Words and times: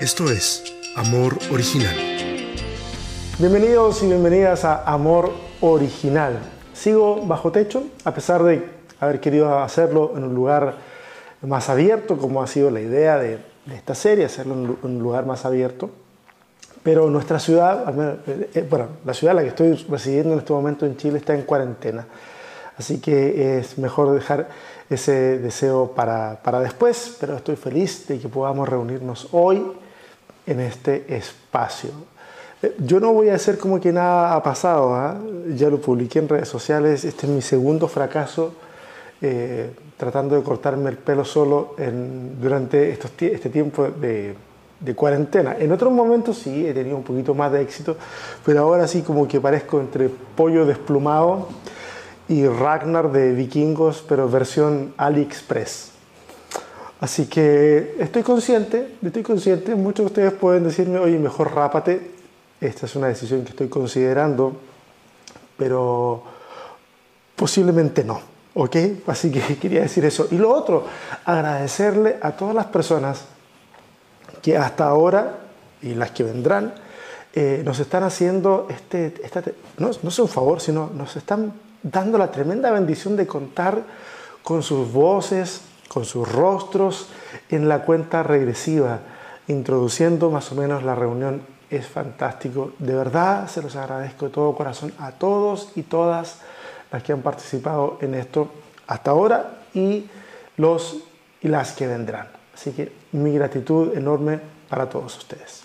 Esto 0.00 0.30
es 0.30 0.64
Amor 0.96 1.36
Original. 1.52 1.94
Bienvenidos 3.38 4.02
y 4.02 4.06
bienvenidas 4.06 4.64
a 4.64 4.82
Amor 4.82 5.30
Original. 5.60 6.38
Sigo 6.72 7.26
bajo 7.26 7.52
techo, 7.52 7.84
a 8.02 8.14
pesar 8.14 8.42
de 8.44 8.66
haber 8.98 9.20
querido 9.20 9.58
hacerlo 9.58 10.14
en 10.16 10.24
un 10.24 10.34
lugar 10.34 10.76
más 11.42 11.68
abierto, 11.68 12.16
como 12.16 12.42
ha 12.42 12.46
sido 12.46 12.70
la 12.70 12.80
idea 12.80 13.18
de, 13.18 13.40
esta 13.74 13.94
serie, 13.94 14.24
hacerlo 14.24 14.54
en 14.54 14.78
un 14.82 14.98
lugar 15.00 15.26
más 15.26 15.44
abierto. 15.44 15.90
Pero 16.82 17.10
nuestra 17.10 17.38
ciudad, 17.38 17.84
eh, 18.26 18.50
eh, 18.54 18.66
bueno, 18.68 18.88
la 19.04 19.12
ciudad 19.12 19.32
en 19.32 19.36
la 19.36 19.42
que 19.42 19.48
estoy 19.50 19.74
residiendo 19.90 20.32
en 20.32 20.38
este 20.38 20.54
momento 20.54 20.86
en 20.86 20.96
Chile 20.96 21.18
está 21.18 21.34
en 21.34 21.42
cuarentena. 21.42 22.06
Así 22.78 23.00
que 23.00 23.58
es 23.58 23.76
mejor 23.76 24.14
dejar 24.14 24.48
ese 24.90 25.38
deseo 25.38 25.92
para, 25.92 26.40
para 26.42 26.60
después, 26.60 27.16
pero 27.18 27.36
estoy 27.36 27.56
feliz 27.56 28.06
de 28.06 28.18
que 28.18 28.28
podamos 28.28 28.68
reunirnos 28.68 29.28
hoy 29.32 29.64
en 30.46 30.60
este 30.60 31.16
espacio. 31.16 31.90
Eh, 32.62 32.74
yo 32.78 33.00
no 33.00 33.12
voy 33.12 33.30
a 33.30 33.34
hacer 33.34 33.58
como 33.58 33.80
que 33.80 33.92
nada 33.92 34.34
ha 34.34 34.42
pasado, 34.42 34.94
¿ah? 34.94 35.18
ya 35.54 35.70
lo 35.70 35.80
publiqué 35.80 36.18
en 36.18 36.28
redes 36.28 36.48
sociales, 36.48 37.04
este 37.04 37.26
es 37.26 37.32
mi 37.32 37.42
segundo 37.42 37.88
fracaso 37.88 38.54
eh, 39.20 39.70
tratando 39.96 40.36
de 40.36 40.42
cortarme 40.42 40.90
el 40.90 40.98
pelo 40.98 41.24
solo 41.24 41.74
en, 41.78 42.40
durante 42.40 42.90
estos, 42.90 43.12
este 43.20 43.48
tiempo 43.48 43.84
de, 43.84 44.34
de, 44.80 44.94
cuarentena. 44.94 45.56
En 45.58 45.72
otros 45.72 45.92
momentos 45.92 46.38
sí 46.38 46.66
he 46.66 46.74
tenido 46.74 46.96
un 46.96 47.04
poquito 47.04 47.32
más 47.32 47.50
de 47.52 47.62
éxito, 47.62 47.96
pero 48.44 48.60
ahora 48.60 48.86
sí 48.86 49.02
como 49.02 49.26
que 49.26 49.40
parezco 49.40 49.80
entre 49.80 50.10
pollo 50.10 50.66
desplumado 50.66 51.48
y 52.28 52.46
Ragnar 52.46 53.12
de 53.12 53.32
vikingos, 53.32 54.04
pero 54.08 54.28
versión 54.28 54.94
AliExpress. 54.96 55.90
Así 57.00 57.26
que 57.26 57.96
estoy 57.98 58.22
consciente, 58.22 58.96
estoy 59.04 59.22
consciente, 59.22 59.74
muchos 59.74 60.04
de 60.04 60.06
ustedes 60.06 60.32
pueden 60.32 60.64
decirme, 60.64 60.98
oye, 60.98 61.18
mejor 61.18 61.54
rápate, 61.54 62.12
esta 62.60 62.86
es 62.86 62.96
una 62.96 63.08
decisión 63.08 63.42
que 63.44 63.50
estoy 63.50 63.68
considerando, 63.68 64.56
pero 65.58 66.22
posiblemente 67.36 68.04
no, 68.04 68.20
¿ok? 68.54 68.76
Así 69.06 69.30
que 69.30 69.40
quería 69.60 69.82
decir 69.82 70.04
eso. 70.04 70.28
Y 70.30 70.38
lo 70.38 70.50
otro, 70.50 70.86
agradecerle 71.26 72.16
a 72.22 72.32
todas 72.32 72.54
las 72.54 72.66
personas 72.66 73.24
que 74.40 74.56
hasta 74.56 74.86
ahora 74.86 75.40
y 75.82 75.94
las 75.94 76.12
que 76.12 76.22
vendrán, 76.22 76.74
eh, 77.34 77.62
nos 77.64 77.80
están 77.80 78.04
haciendo 78.04 78.68
este, 78.70 79.12
no, 79.78 79.90
no 80.02 80.08
es 80.08 80.18
un 80.18 80.28
favor, 80.28 80.60
sino 80.60 80.90
nos 80.94 81.16
están 81.16 81.52
dando 81.84 82.18
la 82.18 82.32
tremenda 82.32 82.72
bendición 82.72 83.16
de 83.16 83.28
contar 83.28 83.82
con 84.42 84.62
sus 84.62 84.92
voces, 84.92 85.60
con 85.88 86.04
sus 86.04 86.30
rostros 86.30 87.08
en 87.50 87.68
la 87.68 87.84
cuenta 87.84 88.24
regresiva, 88.24 89.00
introduciendo 89.46 90.30
más 90.30 90.50
o 90.50 90.56
menos 90.56 90.82
la 90.82 90.96
reunión. 90.96 91.42
Es 91.70 91.86
fantástico. 91.86 92.72
De 92.78 92.94
verdad 92.94 93.48
se 93.48 93.62
los 93.62 93.76
agradezco 93.76 94.26
de 94.26 94.32
todo 94.32 94.54
corazón 94.56 94.92
a 94.98 95.12
todos 95.12 95.70
y 95.76 95.82
todas 95.82 96.40
las 96.90 97.02
que 97.02 97.12
han 97.12 97.22
participado 97.22 97.98
en 98.00 98.14
esto 98.14 98.48
hasta 98.86 99.10
ahora 99.10 99.58
y 99.72 100.08
los 100.56 100.98
y 101.40 101.48
las 101.48 101.72
que 101.72 101.86
vendrán. 101.86 102.28
Así 102.54 102.72
que 102.72 102.92
mi 103.12 103.32
gratitud 103.34 103.96
enorme 103.96 104.40
para 104.68 104.88
todos 104.88 105.16
ustedes. 105.16 105.62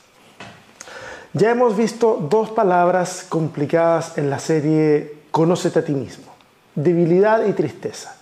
Ya 1.34 1.52
hemos 1.52 1.78
visto 1.78 2.17
dos 2.30 2.50
palabras 2.50 3.25
complicadas 3.30 4.17
en 4.17 4.30
la 4.30 4.40
serie 4.40 5.19
Conócete 5.31 5.80
a 5.80 5.85
ti 5.85 5.94
mismo, 5.94 6.31
debilidad 6.75 7.45
y 7.45 7.53
tristeza. 7.53 8.16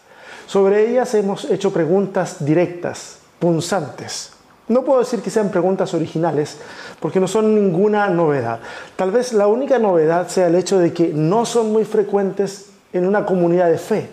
Sobre 0.46 0.90
ellas 0.90 1.14
hemos 1.14 1.46
hecho 1.46 1.72
preguntas 1.72 2.44
directas, 2.46 3.20
punzantes. 3.40 4.32
No 4.68 4.84
puedo 4.84 5.00
decir 5.00 5.22
que 5.22 5.30
sean 5.30 5.50
preguntas 5.50 5.94
originales, 5.94 6.58
porque 7.00 7.20
no 7.20 7.28
son 7.28 7.56
ninguna 7.56 8.10
novedad. 8.10 8.60
Tal 8.96 9.12
vez 9.12 9.32
la 9.32 9.48
única 9.48 9.80
novedad 9.80 10.28
sea 10.28 10.48
el 10.48 10.56
hecho 10.56 10.78
de 10.80 10.94
que 10.94 11.14
no 11.14 11.46
son 11.46 11.72
muy 11.72 11.86
frecuentes 11.86 12.72
en 12.92 13.08
una 13.08 13.26
comunidad 13.26 13.70
de 13.70 13.78
fe, 13.78 14.10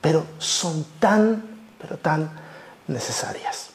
pero 0.00 0.24
son 0.38 0.86
tan, 0.98 1.42
pero 1.80 1.98
tan 1.98 2.30
necesarias. 2.86 3.70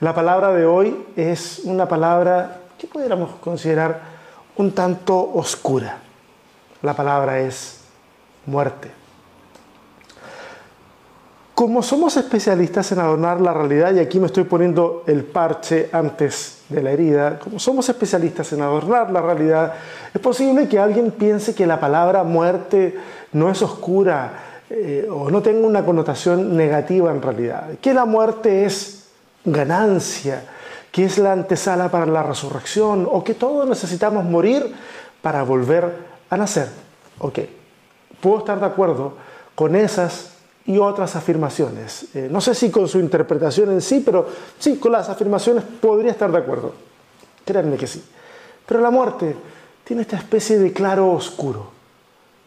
La 0.00 0.14
palabra 0.14 0.52
de 0.52 0.66
hoy 0.66 1.06
es 1.16 1.60
una 1.64 1.88
palabra 1.88 2.60
que 2.78 2.86
pudiéramos 2.86 3.36
considerar 3.36 4.00
un 4.56 4.72
tanto 4.72 5.18
oscura. 5.34 5.98
La 6.82 6.94
palabra 6.94 7.40
es 7.40 7.77
muerte. 8.48 8.90
Como 11.54 11.82
somos 11.82 12.16
especialistas 12.16 12.92
en 12.92 13.00
adornar 13.00 13.40
la 13.40 13.52
realidad, 13.52 13.92
y 13.92 13.98
aquí 13.98 14.20
me 14.20 14.26
estoy 14.26 14.44
poniendo 14.44 15.02
el 15.08 15.24
parche 15.24 15.88
antes 15.92 16.62
de 16.68 16.82
la 16.82 16.92
herida, 16.92 17.38
como 17.40 17.58
somos 17.58 17.88
especialistas 17.88 18.52
en 18.52 18.62
adornar 18.62 19.10
la 19.10 19.20
realidad, 19.20 19.74
es 20.14 20.20
posible 20.20 20.68
que 20.68 20.78
alguien 20.78 21.10
piense 21.10 21.56
que 21.56 21.66
la 21.66 21.80
palabra 21.80 22.22
muerte 22.22 22.96
no 23.32 23.50
es 23.50 23.60
oscura 23.60 24.60
eh, 24.70 25.08
o 25.10 25.30
no 25.30 25.42
tenga 25.42 25.66
una 25.66 25.84
connotación 25.84 26.56
negativa 26.56 27.10
en 27.10 27.20
realidad, 27.20 27.70
que 27.80 27.92
la 27.92 28.04
muerte 28.04 28.64
es 28.64 29.08
ganancia, 29.44 30.44
que 30.92 31.06
es 31.06 31.18
la 31.18 31.32
antesala 31.32 31.90
para 31.90 32.06
la 32.06 32.22
resurrección 32.22 33.08
o 33.10 33.24
que 33.24 33.34
todos 33.34 33.68
necesitamos 33.68 34.24
morir 34.24 34.74
para 35.22 35.42
volver 35.42 35.92
a 36.30 36.36
nacer. 36.36 36.68
Ok, 37.18 37.40
puedo 38.20 38.38
estar 38.38 38.60
de 38.60 38.66
acuerdo 38.66 39.14
con 39.54 39.76
esas 39.76 40.32
y 40.66 40.78
otras 40.78 41.16
afirmaciones. 41.16 42.14
Eh, 42.14 42.28
no 42.30 42.40
sé 42.40 42.54
si 42.54 42.70
con 42.70 42.86
su 42.88 42.98
interpretación 42.98 43.70
en 43.70 43.80
sí, 43.80 44.02
pero 44.04 44.28
sí, 44.58 44.76
con 44.76 44.92
las 44.92 45.08
afirmaciones 45.08 45.64
podría 45.80 46.12
estar 46.12 46.30
de 46.30 46.38
acuerdo. 46.38 46.74
Créanme 47.44 47.76
que 47.76 47.86
sí. 47.86 48.04
Pero 48.66 48.80
la 48.80 48.90
muerte 48.90 49.34
tiene 49.82 50.02
esta 50.02 50.18
especie 50.18 50.58
de 50.58 50.72
claro 50.72 51.10
oscuro. 51.10 51.70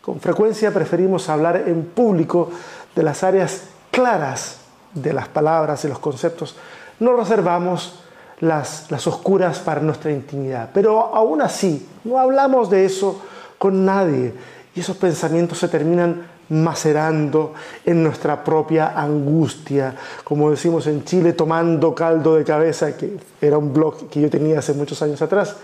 Con 0.02 0.20
frecuencia 0.20 0.72
preferimos 0.72 1.30
hablar 1.30 1.64
en 1.68 1.84
público 1.86 2.52
de 2.96 3.04
las 3.04 3.24
áreas 3.24 3.64
claras 3.90 4.60
de 4.94 5.14
las 5.14 5.28
palabras 5.28 5.84
y 5.84 5.88
los 5.88 6.00
conceptos. 6.00 6.56
No 7.00 7.16
reservamos 7.16 8.04
las, 8.40 8.92
las 8.92 9.08
oscuras 9.08 9.60
para 9.60 9.82
nuestra 9.82 10.12
intimidad. 10.12 10.70
Pero 10.74 11.16
aún 11.16 11.42
así, 11.42 11.88
no 12.04 12.20
hablamos 12.20 12.70
de 12.70 12.86
eso 12.86 13.22
con 13.58 13.84
nadie. 13.84 14.34
Y 14.76 14.80
esos 14.80 14.96
pensamientos 14.98 15.58
se 15.58 15.68
terminan 15.68 16.28
macerando 16.50 17.54
en 17.86 18.04
nuestra 18.04 18.44
propia 18.44 19.00
angustia, 19.00 19.96
como 20.24 20.52
decimos 20.52 20.88
en 20.88 21.04
Chile, 21.04 21.34
tomando 21.34 21.96
caldo 21.96 22.36
de 22.36 22.44
cabeza, 22.44 22.96
que 22.96 23.18
era 23.42 23.58
un 23.58 23.74
blog 23.74 24.10
que 24.10 24.22
yo 24.22 24.30
tenía 24.30 24.60
hace 24.60 24.74
muchos 24.74 25.02
años 25.02 25.22
atrás. 25.22 25.56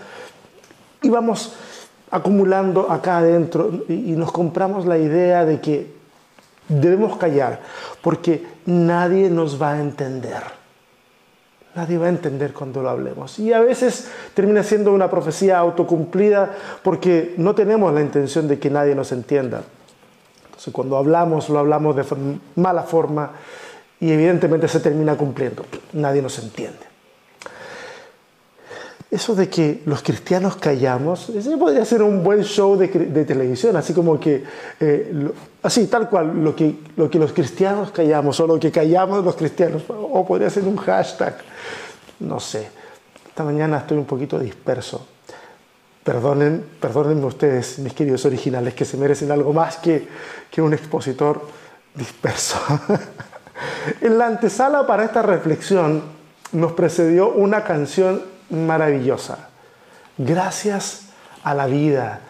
Y 1.01 1.09
vamos 1.09 1.53
acumulando 2.09 2.89
acá 2.89 3.17
adentro 3.17 3.83
y 3.89 4.13
nos 4.13 4.31
compramos 4.31 4.85
la 4.85 4.97
idea 4.97 5.45
de 5.45 5.59
que 5.59 5.93
debemos 6.69 7.17
callar, 7.17 7.61
porque 8.01 8.45
nadie 8.65 9.29
nos 9.29 9.61
va 9.61 9.73
a 9.73 9.81
entender. 9.81 10.56
Nadie 11.77 11.97
va 11.97 12.07
a 12.07 12.09
entender 12.09 12.51
cuando 12.51 12.81
lo 12.81 12.89
hablemos. 12.89 13.39
Y 13.39 13.53
a 13.53 13.61
veces 13.61 14.09
termina 14.33 14.63
siendo 14.63 14.91
una 14.91 15.09
profecía 15.09 15.59
autocumplida 15.59 16.51
porque 16.83 17.35
no 17.37 17.55
tenemos 17.55 17.93
la 17.93 18.01
intención 18.01 18.49
de 18.49 18.59
que 18.59 18.69
nadie 18.69 18.95
nos 18.95 19.13
entienda 19.13 19.61
cuando 20.71 20.97
hablamos, 20.97 21.49
lo 21.49 21.59
hablamos 21.59 21.95
de 21.95 22.03
mala 22.55 22.83
forma 22.83 23.31
y 23.99 24.11
evidentemente 24.11 24.67
se 24.67 24.79
termina 24.79 25.15
cumpliendo. 25.15 25.65
Nadie 25.93 26.21
nos 26.21 26.37
entiende. 26.39 26.87
Eso 29.09 29.35
de 29.35 29.47
que 29.47 29.83
los 29.85 30.03
cristianos 30.03 30.57
callamos, 30.57 31.29
ese 31.29 31.55
podría 31.55 31.85
ser 31.85 32.03
un 32.03 32.23
buen 32.23 32.43
show 32.43 32.75
de, 32.75 32.89
televisión, 33.23 33.77
así 33.77 33.93
como 33.93 34.19
que, 34.19 34.43
eh, 34.81 35.31
así, 35.63 35.87
tal 35.87 36.09
cual, 36.09 36.43
lo 36.43 36.53
que, 36.53 36.75
lo 36.97 37.09
que 37.09 37.17
los 37.17 37.31
cristianos 37.31 37.91
callamos, 37.91 38.37
o 38.41 38.47
lo 38.47 38.59
que 38.59 38.69
callamos 38.69 39.23
los 39.23 39.37
cristianos, 39.37 39.83
o 40.11 40.25
podría 40.25 40.49
ser 40.49 40.63
un 40.63 40.77
hashtag, 40.77 41.37
no 42.19 42.39
sé. 42.39 42.69
Esta 43.27 43.43
mañana 43.43 43.77
estoy 43.77 43.97
un 43.97 44.05
poquito 44.05 44.39
disperso. 44.39 45.07
Perdonen, 46.03 46.65
perdónenme 46.79 47.25
ustedes, 47.25 47.79
mis 47.79 47.93
queridos 47.93 48.25
originales, 48.25 48.73
que 48.73 48.85
se 48.85 48.97
merecen 48.97 49.31
algo 49.31 49.53
más 49.53 49.77
que, 49.77 50.07
que 50.49 50.61
un 50.61 50.73
expositor 50.73 51.41
disperso. 51.93 52.57
en 54.01 54.17
la 54.17 54.27
antesala 54.27 54.87
para 54.87 55.03
esta 55.03 55.21
reflexión 55.21 56.03
nos 56.53 56.71
precedió 56.73 57.29
una 57.29 57.63
canción 57.63 58.23
maravillosa. 58.49 59.49
Gracias 60.17 61.09
a 61.43 61.53
la 61.53 61.67
vida 61.67 62.21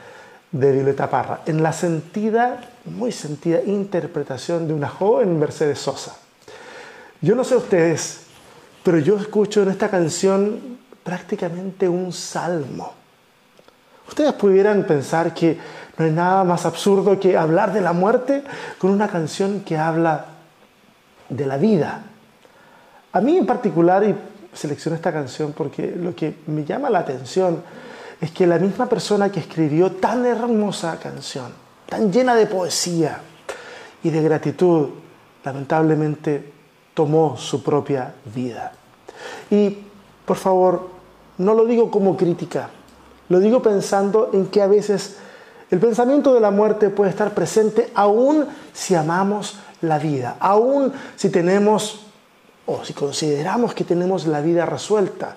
de 0.52 0.72
Violeta 0.72 1.10
Parra, 1.10 1.42
en 1.46 1.62
la 1.62 1.74
sentida, 1.74 2.62
muy 2.86 3.12
sentida 3.12 3.62
interpretación 3.62 4.68
de 4.68 4.74
una 4.74 4.90
joven 4.90 5.38
Mercedes 5.40 5.80
Sosa. 5.80 6.16
Yo 7.22 7.36
no 7.36 7.44
sé 7.44 7.56
ustedes, 7.56 8.22
pero 8.84 9.00
yo 9.00 9.18
escucho 9.18 9.64
en 9.64 9.70
esta 9.70 9.90
canción 9.90 10.78
prácticamente 11.04 11.88
un 11.88 12.12
salmo 12.12 12.98
Ustedes 14.08 14.34
pudieran 14.34 14.84
pensar 14.86 15.34
que 15.34 15.58
no 15.98 16.06
hay 16.06 16.12
nada 16.12 16.44
más 16.44 16.66
absurdo 16.66 17.20
que 17.20 17.38
hablar 17.38 17.74
de 17.74 17.82
la 17.82 17.94
muerte 17.94 18.44
con 18.78 18.92
una 18.92 19.08
canción 19.08 19.62
que 19.62 19.78
habla 19.78 20.26
de 21.30 21.46
la 21.46 21.58
vida. 21.58 22.04
A 23.12 23.22
mí 23.22 23.38
en 23.38 23.46
particular, 23.46 24.04
y 24.04 24.16
seleccioné 24.54 24.96
esta 24.96 25.12
canción 25.12 25.54
porque 25.54 25.94
lo 25.96 26.16
que 26.16 26.38
me 26.48 26.64
llama 26.64 26.90
la 26.90 27.00
atención 27.00 27.62
es 28.22 28.32
que 28.32 28.48
la 28.48 28.58
misma 28.58 28.88
persona 28.88 29.30
que 29.30 29.42
escribió 29.42 29.92
tan 29.92 30.26
hermosa 30.26 30.98
canción, 31.00 31.52
tan 31.88 32.12
llena 32.12 32.34
de 32.36 32.48
poesía 32.48 33.20
y 34.04 34.10
de 34.10 34.22
gratitud, 34.22 34.90
lamentablemente 35.44 36.54
tomó 36.98 37.38
su 37.38 37.62
propia 37.62 38.16
vida. 38.34 38.72
Y 39.52 39.78
por 40.26 40.36
favor, 40.36 40.90
no 41.38 41.54
lo 41.54 41.66
digo 41.66 41.92
como 41.92 42.18
crítica, 42.18 42.72
lo 43.30 43.40
digo 43.40 43.62
pensando 43.62 44.32
en 44.34 44.48
que 44.48 44.64
a 44.64 44.68
veces 44.68 45.18
el 45.70 45.78
pensamiento 45.78 46.34
de 46.34 46.40
la 46.40 46.50
muerte 46.50 46.90
puede 46.90 47.12
estar 47.12 47.36
presente 47.36 47.92
aún 47.94 48.48
si 48.74 48.96
amamos 48.96 49.60
la 49.82 50.00
vida, 50.00 50.38
aún 50.40 50.92
si 51.16 51.30
tenemos 51.30 52.00
o 52.66 52.84
si 52.84 52.94
consideramos 52.94 53.76
que 53.76 53.84
tenemos 53.84 54.26
la 54.26 54.42
vida 54.42 54.66
resuelta 54.66 55.36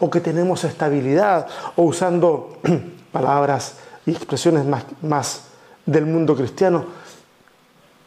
o 0.00 0.10
que 0.10 0.20
tenemos 0.20 0.64
estabilidad 0.64 1.46
o 1.76 1.84
usando 1.84 2.58
palabras 3.12 3.74
y 4.06 4.10
expresiones 4.10 4.64
más, 4.64 4.84
más 5.02 5.42
del 5.86 6.04
mundo 6.04 6.34
cristiano, 6.34 6.84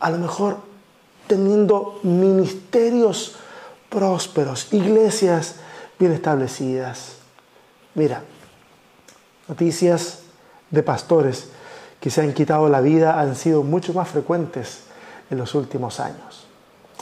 a 0.02 0.10
lo 0.10 0.18
mejor 0.18 0.69
teniendo 1.30 2.00
ministerios 2.02 3.36
prósperos, 3.88 4.74
iglesias 4.74 5.58
bien 6.00 6.12
establecidas. 6.12 7.18
Mira, 7.94 8.24
noticias 9.48 10.24
de 10.72 10.82
pastores 10.82 11.50
que 12.02 12.10
se 12.10 12.22
han 12.22 12.34
quitado 12.34 12.68
la 12.68 12.82
vida 12.82 13.20
han 13.22 13.36
sido 13.36 13.62
mucho 13.62 13.94
más 13.94 14.10
frecuentes 14.10 14.82
en 15.30 15.38
los 15.38 15.54
últimos 15.54 16.00
años. 16.00 16.48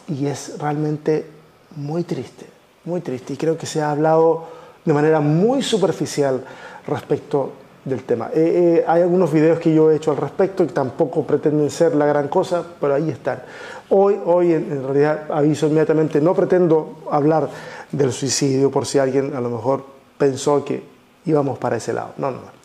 Y 0.09 0.25
es 0.25 0.59
realmente 0.59 1.29
muy 1.77 2.03
triste, 2.03 2.47
muy 2.83 3.00
triste. 3.00 3.33
Y 3.33 3.38
creo 3.38 3.57
que 3.57 3.65
se 3.65 3.81
ha 3.81 3.91
hablado 3.91 4.50
de 4.83 4.94
manera 4.94 5.21
muy 5.21 5.63
superficial 5.63 6.44
respecto 6.85 7.53
del 7.88 8.04
tema. 8.04 8.30
Eh, 8.34 8.80
eh, 8.80 8.86
hay 8.88 9.01
algunos 9.01 9.31
videos 9.31 9.60
que 9.60 9.74
yo 9.74 9.89
he 9.89 9.95
hecho 9.95 10.12
al 10.12 10.18
respecto 10.18 10.63
y 10.63 10.68
tampoco 10.68 11.25
pretenden 11.25 11.69
ser 11.69 11.95
la 11.95 12.06
gran 12.06 12.28
cosa, 12.28 12.63
pero 12.80 12.94
ahí 12.94 13.10
están. 13.10 13.42
Hoy, 13.89 14.19
hoy 14.25 14.54
en, 14.54 14.84
realidad 14.84 15.31
aviso 15.31 15.68
inmediatamente, 15.68 16.19
no 16.19 16.34
pretendo 16.34 17.04
hablar 17.10 17.50
del 17.92 18.12
suicidio 18.12 18.69
por 18.69 18.86
si 18.86 19.00
alguien 19.00 19.34
a 19.36 19.42
lo 19.42 19.50
mejor 19.50 19.86
pensó 20.18 20.66
que 20.66 20.84
íbamos 21.25 21.57
para 21.57 21.78
ese 21.78 21.94
lado. 21.94 22.13
No, 22.18 22.31
no, 22.31 22.38
no. 22.38 22.57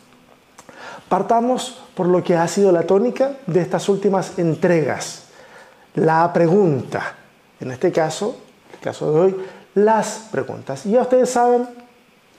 Partamos 1.07 1.79
por 1.95 2.07
lo 2.07 2.23
que 2.23 2.35
ha 2.35 2.47
sido 2.47 2.71
la 2.71 2.83
tónica 2.83 3.37
de 3.47 3.61
estas 3.61 3.87
últimas 3.87 4.37
entregas. 4.37 5.25
La 5.95 6.33
pregunta, 6.33 7.15
en 7.59 7.71
este 7.71 7.91
caso, 7.91 8.35
el 8.73 8.79
caso 8.79 9.13
de 9.13 9.19
hoy, 9.19 9.35
las 9.75 10.27
preguntas. 10.31 10.85
Y 10.85 10.91
ya 10.91 11.01
ustedes 11.01 11.29
saben, 11.29 11.67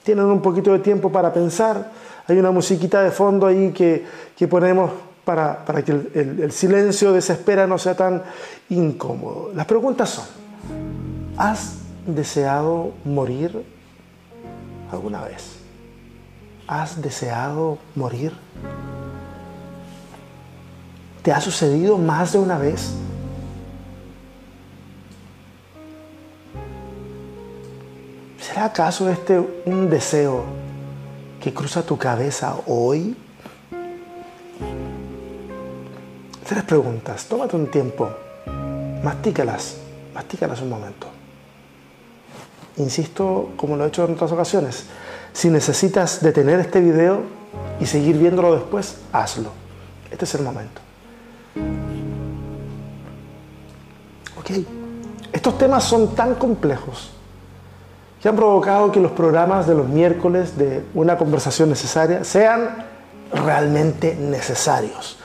tienen 0.05 0.25
un 0.25 0.39
poquito 0.39 0.71
de 0.71 0.79
tiempo 0.79 1.11
para 1.11 1.33
pensar. 1.33 1.91
Hay 2.27 2.37
una 2.37 2.51
musiquita 2.51 3.01
de 3.01 3.09
fondo 3.09 3.47
ahí 3.47 3.71
que, 3.71 4.05
que 4.37 4.47
ponemos 4.47 4.91
para, 5.25 5.65
para 5.65 5.83
que 5.83 5.91
el, 5.91 6.39
el 6.43 6.51
silencio 6.51 7.11
de 7.11 7.19
esa 7.19 7.33
espera 7.33 7.65
no 7.65 7.79
sea 7.79 7.95
tan 7.95 8.21
incómodo. 8.69 9.51
Las 9.55 9.65
preguntas 9.65 10.09
son, 10.11 10.25
¿has 11.37 11.79
deseado 12.05 12.91
morir 13.03 13.65
alguna 14.91 15.23
vez? 15.23 15.57
¿Has 16.67 17.01
deseado 17.01 17.79
morir? 17.95 18.31
¿Te 21.23 21.31
ha 21.31 21.41
sucedido 21.41 21.97
más 21.97 22.33
de 22.33 22.37
una 22.37 22.59
vez? 22.59 22.93
¿Será 28.45 28.65
acaso 28.65 29.09
este 29.09 29.39
un 29.65 29.89
deseo 29.89 30.43
que 31.41 31.51
cruza 31.51 31.81
tu 31.81 31.97
cabeza 31.97 32.55
hoy? 32.67 33.17
Tres 36.47 36.63
preguntas, 36.63 37.25
tómate 37.25 37.55
un 37.55 37.71
tiempo, 37.71 38.07
mastícalas, 39.03 39.77
mastícalas 40.13 40.61
un 40.61 40.69
momento. 40.69 41.07
Insisto, 42.77 43.53
como 43.57 43.75
lo 43.77 43.85
he 43.85 43.87
hecho 43.87 44.05
en 44.05 44.13
otras 44.13 44.31
ocasiones, 44.31 44.85
si 45.33 45.49
necesitas 45.49 46.21
detener 46.21 46.59
este 46.59 46.81
video 46.81 47.23
y 47.79 47.87
seguir 47.87 48.15
viéndolo 48.19 48.53
después, 48.53 48.97
hazlo. 49.11 49.49
Este 50.11 50.25
es 50.25 50.35
el 50.35 50.43
momento. 50.43 50.81
Ok, 54.39 54.51
estos 55.33 55.57
temas 55.57 55.83
son 55.83 56.13
tan 56.13 56.35
complejos 56.35 57.15
que 58.25 58.29
han 58.29 58.35
provocado 58.35 58.91
que 58.91 58.99
los 58.99 59.11
programas 59.11 59.67
de 59.67 59.75
los 59.75 59.87
miércoles 59.87 60.57
de 60.57 60.83
una 60.95 61.15
conversación 61.15 61.69
necesaria 61.69 62.23
sean 62.23 62.87
realmente 63.31 64.17
necesarios 64.19 65.19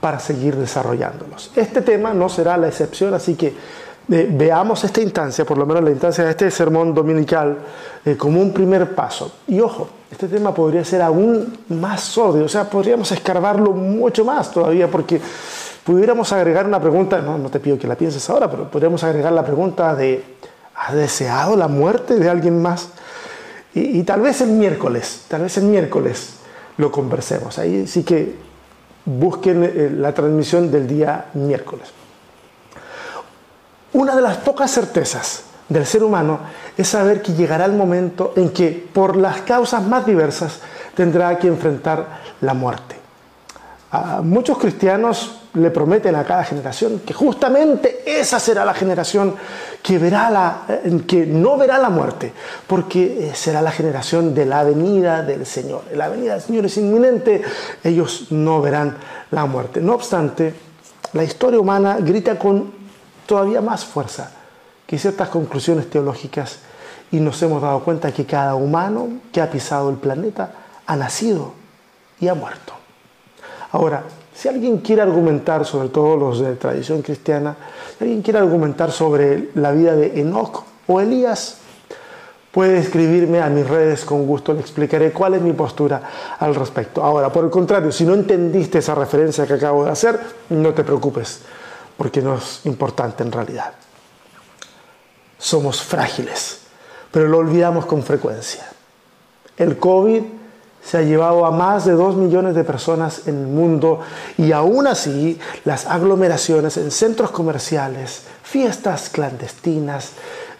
para 0.00 0.18
seguir 0.18 0.56
desarrollándolos. 0.56 1.52
Este 1.54 1.80
tema 1.80 2.12
no 2.12 2.28
será 2.28 2.56
la 2.56 2.66
excepción, 2.66 3.14
así 3.14 3.36
que 3.36 3.54
eh, 4.10 4.28
veamos 4.32 4.82
esta 4.82 5.00
instancia, 5.00 5.44
por 5.44 5.58
lo 5.58 5.64
menos 5.64 5.84
la 5.84 5.90
instancia 5.92 6.24
de 6.24 6.30
este 6.30 6.50
sermón 6.50 6.92
dominical, 6.92 7.56
eh, 8.04 8.16
como 8.16 8.40
un 8.40 8.52
primer 8.52 8.96
paso. 8.96 9.30
Y 9.46 9.60
ojo, 9.60 9.88
este 10.10 10.26
tema 10.26 10.52
podría 10.52 10.84
ser 10.84 11.02
aún 11.02 11.56
más 11.68 12.00
sordio, 12.00 12.46
o 12.46 12.48
sea, 12.48 12.68
podríamos 12.68 13.12
escarbarlo 13.12 13.70
mucho 13.70 14.24
más 14.24 14.50
todavía, 14.50 14.88
porque 14.88 15.20
pudiéramos 15.84 16.32
agregar 16.32 16.66
una 16.66 16.80
pregunta, 16.80 17.20
no, 17.20 17.38
no 17.38 17.48
te 17.48 17.60
pido 17.60 17.78
que 17.78 17.86
la 17.86 17.94
pienses 17.94 18.28
ahora, 18.28 18.50
pero 18.50 18.68
podríamos 18.68 19.04
agregar 19.04 19.32
la 19.32 19.44
pregunta 19.44 19.94
de, 19.94 20.40
¿has 20.80 20.94
deseado 20.94 21.56
la 21.56 21.68
muerte 21.68 22.16
de 22.16 22.28
alguien 22.28 22.60
más? 22.60 22.88
Y, 23.74 24.00
y 24.00 24.02
tal 24.02 24.22
vez 24.22 24.40
el 24.40 24.50
miércoles, 24.50 25.24
tal 25.28 25.42
vez 25.42 25.56
el 25.58 25.64
miércoles 25.64 26.34
lo 26.76 26.90
conversemos. 26.90 27.58
Ahí 27.58 27.86
sí 27.86 28.02
que 28.02 28.34
busquen 29.04 29.64
eh, 29.64 29.90
la 29.92 30.12
transmisión 30.12 30.70
del 30.70 30.86
día 30.86 31.26
miércoles. 31.34 31.88
Una 33.92 34.14
de 34.14 34.22
las 34.22 34.38
pocas 34.38 34.70
certezas 34.70 35.42
del 35.68 35.84
ser 35.86 36.04
humano 36.04 36.40
es 36.76 36.88
saber 36.88 37.22
que 37.22 37.34
llegará 37.34 37.64
el 37.64 37.72
momento 37.72 38.32
en 38.36 38.50
que, 38.50 38.88
por 38.92 39.16
las 39.16 39.42
causas 39.42 39.82
más 39.82 40.06
diversas, 40.06 40.60
tendrá 40.94 41.38
que 41.38 41.48
enfrentar 41.48 42.20
la 42.40 42.54
muerte. 42.54 42.99
Muchos 44.22 44.56
cristianos 44.58 45.40
le 45.54 45.70
prometen 45.72 46.14
a 46.14 46.22
cada 46.22 46.44
generación 46.44 47.00
que 47.04 47.12
justamente 47.12 48.04
esa 48.06 48.38
será 48.38 48.64
la 48.64 48.72
generación 48.72 49.34
que, 49.82 49.98
verá 49.98 50.30
la, 50.30 50.62
que 51.08 51.26
no 51.26 51.56
verá 51.56 51.76
la 51.76 51.90
muerte, 51.90 52.32
porque 52.68 53.30
eh, 53.30 53.34
será 53.34 53.60
la 53.60 53.72
generación 53.72 54.32
de 54.32 54.46
la 54.46 54.62
venida 54.62 55.22
del 55.22 55.44
Señor. 55.44 55.82
La 55.94 56.08
venida 56.08 56.34
del 56.34 56.42
Señor 56.42 56.66
es 56.66 56.76
inminente, 56.76 57.42
ellos 57.82 58.28
no 58.30 58.60
verán 58.62 58.96
la 59.32 59.46
muerte. 59.46 59.80
No 59.80 59.94
obstante, 59.94 60.54
la 61.12 61.24
historia 61.24 61.58
humana 61.58 61.96
grita 61.98 62.38
con 62.38 62.72
todavía 63.26 63.60
más 63.60 63.84
fuerza 63.84 64.30
que 64.86 64.98
ciertas 64.98 65.30
conclusiones 65.30 65.90
teológicas 65.90 66.60
y 67.10 67.18
nos 67.18 67.42
hemos 67.42 67.60
dado 67.60 67.80
cuenta 67.80 68.12
que 68.12 68.24
cada 68.24 68.54
humano 68.54 69.08
que 69.32 69.40
ha 69.40 69.50
pisado 69.50 69.90
el 69.90 69.96
planeta 69.96 70.52
ha 70.86 70.94
nacido 70.94 71.54
y 72.20 72.28
ha 72.28 72.34
muerto. 72.34 72.79
Ahora, 73.72 74.04
si 74.34 74.48
alguien 74.48 74.78
quiere 74.78 75.02
argumentar, 75.02 75.64
sobre 75.64 75.88
todo 75.88 76.16
los 76.16 76.40
de 76.40 76.56
tradición 76.56 77.02
cristiana, 77.02 77.56
si 77.98 78.04
alguien 78.04 78.22
quiere 78.22 78.38
argumentar 78.38 78.90
sobre 78.90 79.50
la 79.54 79.72
vida 79.72 79.94
de 79.94 80.20
Enoch 80.20 80.64
o 80.86 81.00
Elías, 81.00 81.58
puede 82.50 82.78
escribirme 82.78 83.40
a 83.40 83.48
mis 83.48 83.68
redes 83.68 84.04
con 84.04 84.26
gusto, 84.26 84.52
le 84.52 84.60
explicaré 84.60 85.12
cuál 85.12 85.34
es 85.34 85.42
mi 85.42 85.52
postura 85.52 86.02
al 86.38 86.54
respecto. 86.54 87.02
Ahora, 87.04 87.30
por 87.30 87.44
el 87.44 87.50
contrario, 87.50 87.92
si 87.92 88.04
no 88.04 88.14
entendiste 88.14 88.78
esa 88.78 88.94
referencia 88.94 89.46
que 89.46 89.54
acabo 89.54 89.84
de 89.84 89.90
hacer, 89.90 90.18
no 90.48 90.74
te 90.74 90.82
preocupes 90.82 91.42
porque 91.96 92.22
no 92.22 92.36
es 92.36 92.64
importante 92.64 93.22
en 93.22 93.30
realidad. 93.30 93.74
Somos 95.38 95.82
frágiles, 95.82 96.60
pero 97.10 97.28
lo 97.28 97.38
olvidamos 97.38 97.86
con 97.86 98.02
frecuencia. 98.02 98.66
El 99.56 99.76
COVID 99.78 100.22
se 100.82 100.98
ha 100.98 101.02
llevado 101.02 101.44
a 101.46 101.50
más 101.50 101.84
de 101.84 101.92
dos 101.92 102.16
millones 102.16 102.54
de 102.54 102.64
personas 102.64 103.26
en 103.26 103.38
el 103.38 103.46
mundo 103.46 104.00
y 104.38 104.52
aún 104.52 104.86
así 104.86 105.38
las 105.64 105.86
aglomeraciones 105.86 106.76
en 106.76 106.90
centros 106.90 107.30
comerciales, 107.30 108.24
fiestas 108.42 109.08
clandestinas 109.10 110.12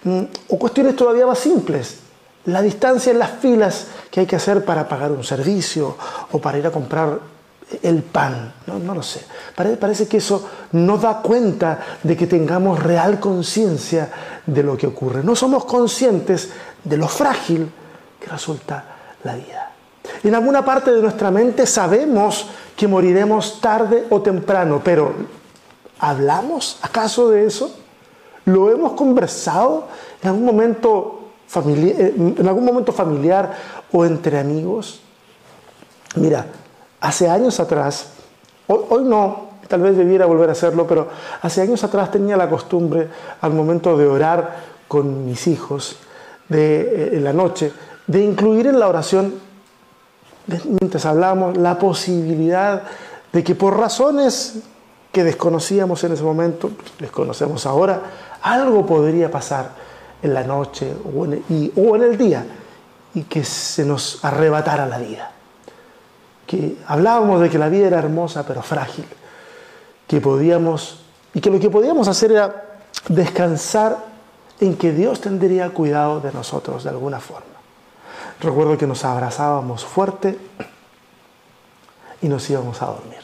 mm, 0.04 0.22
o 0.48 0.58
cuestiones 0.58 0.96
todavía 0.96 1.26
más 1.26 1.38
simples, 1.38 1.98
la 2.46 2.62
distancia 2.62 3.12
en 3.12 3.18
las 3.18 3.30
filas 3.32 3.86
que 4.10 4.20
hay 4.20 4.26
que 4.26 4.36
hacer 4.36 4.64
para 4.64 4.88
pagar 4.88 5.12
un 5.12 5.24
servicio 5.24 5.96
o 6.32 6.38
para 6.38 6.58
ir 6.58 6.66
a 6.66 6.70
comprar 6.70 7.20
el 7.82 8.02
pan, 8.02 8.52
no, 8.66 8.94
lo 8.94 9.02
sé. 9.02 9.24
Parece, 9.54 10.08
que 10.08 10.16
eso 10.16 10.48
no 10.72 10.98
da 10.98 11.22
cuenta 11.22 11.78
de 12.02 12.16
que 12.16 12.26
tengamos 12.26 12.82
real 12.82 13.20
conciencia 13.20 14.10
de 14.44 14.62
lo 14.62 14.76
que 14.76 14.88
ocurre. 14.88 15.22
No 15.22 15.36
somos 15.36 15.64
conscientes 15.66 16.50
de 16.82 16.96
lo 16.96 17.06
frágil 17.06 17.70
que 18.18 18.28
resulta 18.28 18.84
la 19.22 19.36
vida. 19.36 19.69
En 20.22 20.34
alguna 20.34 20.64
parte 20.64 20.92
de 20.92 21.00
nuestra 21.00 21.30
mente 21.30 21.66
sabemos 21.66 22.46
que 22.76 22.86
moriremos 22.86 23.60
tarde 23.60 24.06
o 24.10 24.20
temprano, 24.20 24.80
pero 24.84 25.12
¿hablamos 25.98 26.78
acaso 26.82 27.30
de 27.30 27.46
eso? 27.46 27.74
¿Lo 28.44 28.70
hemos 28.70 28.92
conversado 28.92 29.86
en 30.22 30.28
algún 30.28 30.44
momento 30.44 31.20
familiar 32.92 33.56
o 33.92 34.04
entre 34.04 34.38
amigos. 34.38 35.00
Mira, 36.16 36.46
hace 37.00 37.28
años 37.28 37.60
atrás, 37.60 38.08
hoy, 38.66 39.04
no, 39.04 39.50
tal 39.68 39.82
vez 39.82 39.96
debiera 39.96 40.26
volver 40.26 40.48
a 40.48 40.52
hacerlo, 40.52 40.86
pero 40.86 41.08
hace 41.42 41.62
años 41.62 41.82
atrás 41.84 42.10
tenía 42.10 42.36
la 42.36 42.48
costumbre 42.48 43.08
al 43.40 43.52
momento 43.52 43.96
de 43.96 44.06
orar 44.06 44.56
con 44.88 45.26
mis 45.26 45.46
hijos 45.46 45.96
de, 46.48 46.80
eh, 46.80 47.10
en 47.16 47.24
la 47.24 47.32
noche, 47.32 47.72
de 48.06 48.22
incluir 48.22 48.66
en 48.66 48.78
la 48.80 48.88
oración, 48.88 49.34
mientras 50.80 51.06
hablamos, 51.06 51.56
la 51.56 51.78
posibilidad 51.78 52.82
de 53.32 53.44
que 53.44 53.54
por 53.54 53.78
razones 53.78 54.60
que 55.12 55.24
desconocíamos 55.24 56.02
en 56.04 56.12
ese 56.12 56.22
momento, 56.22 56.70
desconocemos 56.98 57.66
ahora, 57.66 58.00
algo 58.42 58.86
podría 58.86 59.30
pasar 59.30 59.70
en 60.22 60.34
la 60.34 60.44
noche 60.44 60.92
o 61.16 61.24
en, 61.24 62.02
el, 62.02 62.16
día 62.16 62.44
y 63.14 63.22
que 63.22 63.44
se 63.44 63.84
nos 63.84 64.24
arrebatara 64.24 64.86
la 64.86 64.98
vida. 64.98 65.32
Que 66.46 66.76
hablábamos 66.86 67.40
de 67.40 67.50
que 67.50 67.58
la 67.58 67.68
vida 67.68 67.88
era 67.88 67.98
hermosa 67.98 68.46
pero 68.46 68.62
frágil, 68.62 69.06
que 70.06 70.20
podíamos 70.20 71.00
y 71.32 71.40
que 71.40 71.50
lo 71.50 71.60
que 71.60 71.70
podíamos 71.70 72.08
hacer 72.08 72.32
era 72.32 72.80
descansar 73.08 73.98
en 74.60 74.76
que 74.76 74.92
Dios 74.92 75.20
tendría 75.20 75.70
cuidado 75.70 76.20
de 76.20 76.32
nosotros 76.32 76.84
de 76.84 76.90
alguna 76.90 77.20
forma. 77.20 77.49
Recuerdo 78.40 78.78
que 78.78 78.86
nos 78.86 79.04
abrazábamos 79.04 79.84
fuerte 79.84 80.38
y 82.22 82.28
nos 82.28 82.48
íbamos 82.48 82.80
a 82.80 82.86
dormir. 82.86 83.18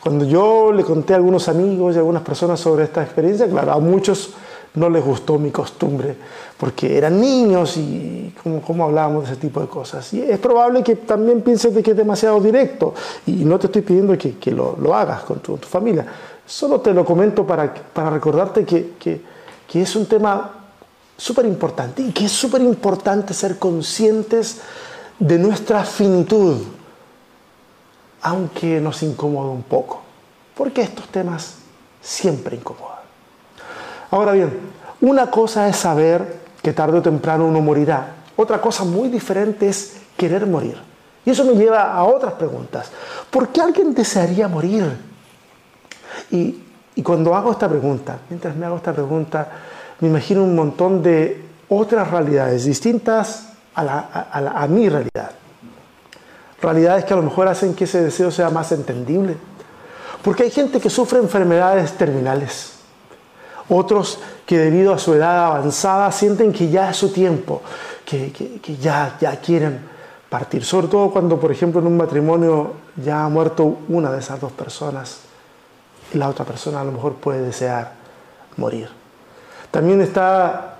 Cuando 0.00 0.24
yo 0.24 0.72
le 0.72 0.84
conté 0.84 1.14
a 1.14 1.16
algunos 1.16 1.48
amigos 1.48 1.94
y 1.94 1.96
a 1.96 2.00
algunas 2.00 2.22
personas 2.22 2.60
sobre 2.60 2.84
esta 2.84 3.02
experiencia, 3.02 3.48
claro, 3.48 3.72
a 3.72 3.78
muchos 3.78 4.34
no 4.74 4.90
les 4.90 5.04
gustó 5.04 5.38
mi 5.38 5.50
costumbre, 5.50 6.16
porque 6.58 6.98
eran 6.98 7.20
niños 7.20 7.76
y 7.76 8.34
cómo, 8.66 8.84
hablábamos 8.84 9.24
de 9.24 9.32
ese 9.32 9.40
tipo 9.40 9.60
de 9.60 9.68
cosas. 9.68 10.12
Y 10.12 10.22
es 10.22 10.38
probable 10.38 10.82
que 10.82 10.96
también 10.96 11.42
pienses 11.42 11.72
de 11.72 11.82
que 11.82 11.92
es 11.92 11.96
demasiado 11.96 12.40
directo, 12.40 12.92
y 13.26 13.44
no 13.44 13.58
te 13.58 13.66
estoy 13.66 13.82
pidiendo 13.82 14.18
que, 14.18 14.36
que 14.36 14.50
lo, 14.50 14.76
lo, 14.80 14.94
hagas 14.94 15.22
con 15.22 15.38
tu, 15.38 15.56
tu, 15.56 15.68
familia, 15.68 16.04
solo 16.44 16.80
te 16.80 16.92
lo 16.92 17.04
comento 17.04 17.46
para, 17.46 17.72
para 17.72 18.10
recordarte 18.10 18.64
que, 18.64 18.94
que, 18.98 19.22
que 19.68 19.82
es 19.82 19.94
un 19.94 20.06
tema 20.06 20.63
súper 21.16 21.46
importante 21.46 22.02
y 22.02 22.12
que 22.12 22.26
es 22.26 22.32
súper 22.32 22.62
importante 22.62 23.34
ser 23.34 23.58
conscientes 23.58 24.60
de 25.18 25.38
nuestra 25.38 25.84
finitud 25.84 26.58
aunque 28.24 28.80
nos 28.80 29.02
incomoda 29.02 29.50
un 29.50 29.64
poco, 29.64 30.00
porque 30.56 30.80
estos 30.80 31.06
temas 31.08 31.56
siempre 32.00 32.56
incomodan. 32.56 33.04
Ahora 34.10 34.32
bien, 34.32 34.50
una 35.02 35.30
cosa 35.30 35.68
es 35.68 35.76
saber 35.76 36.40
que 36.62 36.72
tarde 36.72 36.98
o 36.98 37.02
temprano 37.02 37.46
uno 37.46 37.60
morirá, 37.60 38.14
otra 38.36 38.62
cosa 38.62 38.84
muy 38.84 39.10
diferente 39.10 39.68
es 39.68 39.98
querer 40.16 40.46
morir. 40.46 40.78
Y 41.26 41.30
eso 41.30 41.44
me 41.44 41.54
lleva 41.54 41.92
a 41.92 42.04
otras 42.04 42.32
preguntas. 42.34 42.90
¿Por 43.30 43.48
qué 43.48 43.60
alguien 43.60 43.92
desearía 43.94 44.48
morir? 44.48 44.96
Y, 46.30 46.62
cuando 47.02 47.34
hago 47.34 47.52
esta 47.52 47.68
pregunta, 47.68 48.18
mientras 48.30 48.56
me 48.56 48.64
hago 48.64 48.76
esta 48.76 48.92
pregunta, 48.92 49.48
me 50.00 50.08
imagino 50.08 50.44
un 50.44 50.54
montón 50.54 51.02
de 51.02 51.44
otras 51.68 52.10
realidades 52.10 52.64
distintas 52.64 53.48
a, 53.74 54.62
a 54.62 54.66
mi 54.68 54.88
realidad 54.88 55.32
realidades 56.64 57.04
que 57.04 57.12
a 57.12 57.16
lo 57.16 57.22
mejor 57.22 57.46
hacen 57.46 57.74
que 57.74 57.84
ese 57.84 58.02
deseo 58.02 58.30
sea 58.30 58.50
más 58.50 58.72
entendible. 58.72 59.36
Porque 60.22 60.44
hay 60.44 60.50
gente 60.50 60.80
que 60.80 60.90
sufre 60.90 61.18
enfermedades 61.18 61.92
terminales, 61.92 62.72
otros 63.68 64.18
que 64.46 64.58
debido 64.58 64.94
a 64.94 64.98
su 64.98 65.14
edad 65.14 65.46
avanzada 65.46 66.10
sienten 66.10 66.52
que 66.52 66.70
ya 66.70 66.90
es 66.90 66.96
su 66.96 67.12
tiempo, 67.12 67.62
que, 68.04 68.32
que, 68.32 68.76
ya, 68.76 69.16
ya 69.20 69.38
quieren 69.40 69.80
partir, 70.28 70.64
sobre 70.64 70.88
todo 70.88 71.10
cuando, 71.10 71.38
por 71.38 71.52
ejemplo, 71.52 71.80
en 71.80 71.86
un 71.86 71.96
matrimonio 71.96 72.72
ya 72.96 73.24
ha 73.24 73.28
muerto 73.28 73.78
una 73.88 74.10
de 74.10 74.18
esas 74.18 74.40
dos 74.40 74.52
personas 74.52 75.20
y 76.12 76.18
la 76.18 76.28
otra 76.28 76.44
persona 76.44 76.80
a 76.80 76.84
lo 76.84 76.92
mejor 76.92 77.14
puede 77.14 77.42
desear 77.42 77.92
morir. 78.56 79.03
También 79.74 80.00
está 80.02 80.76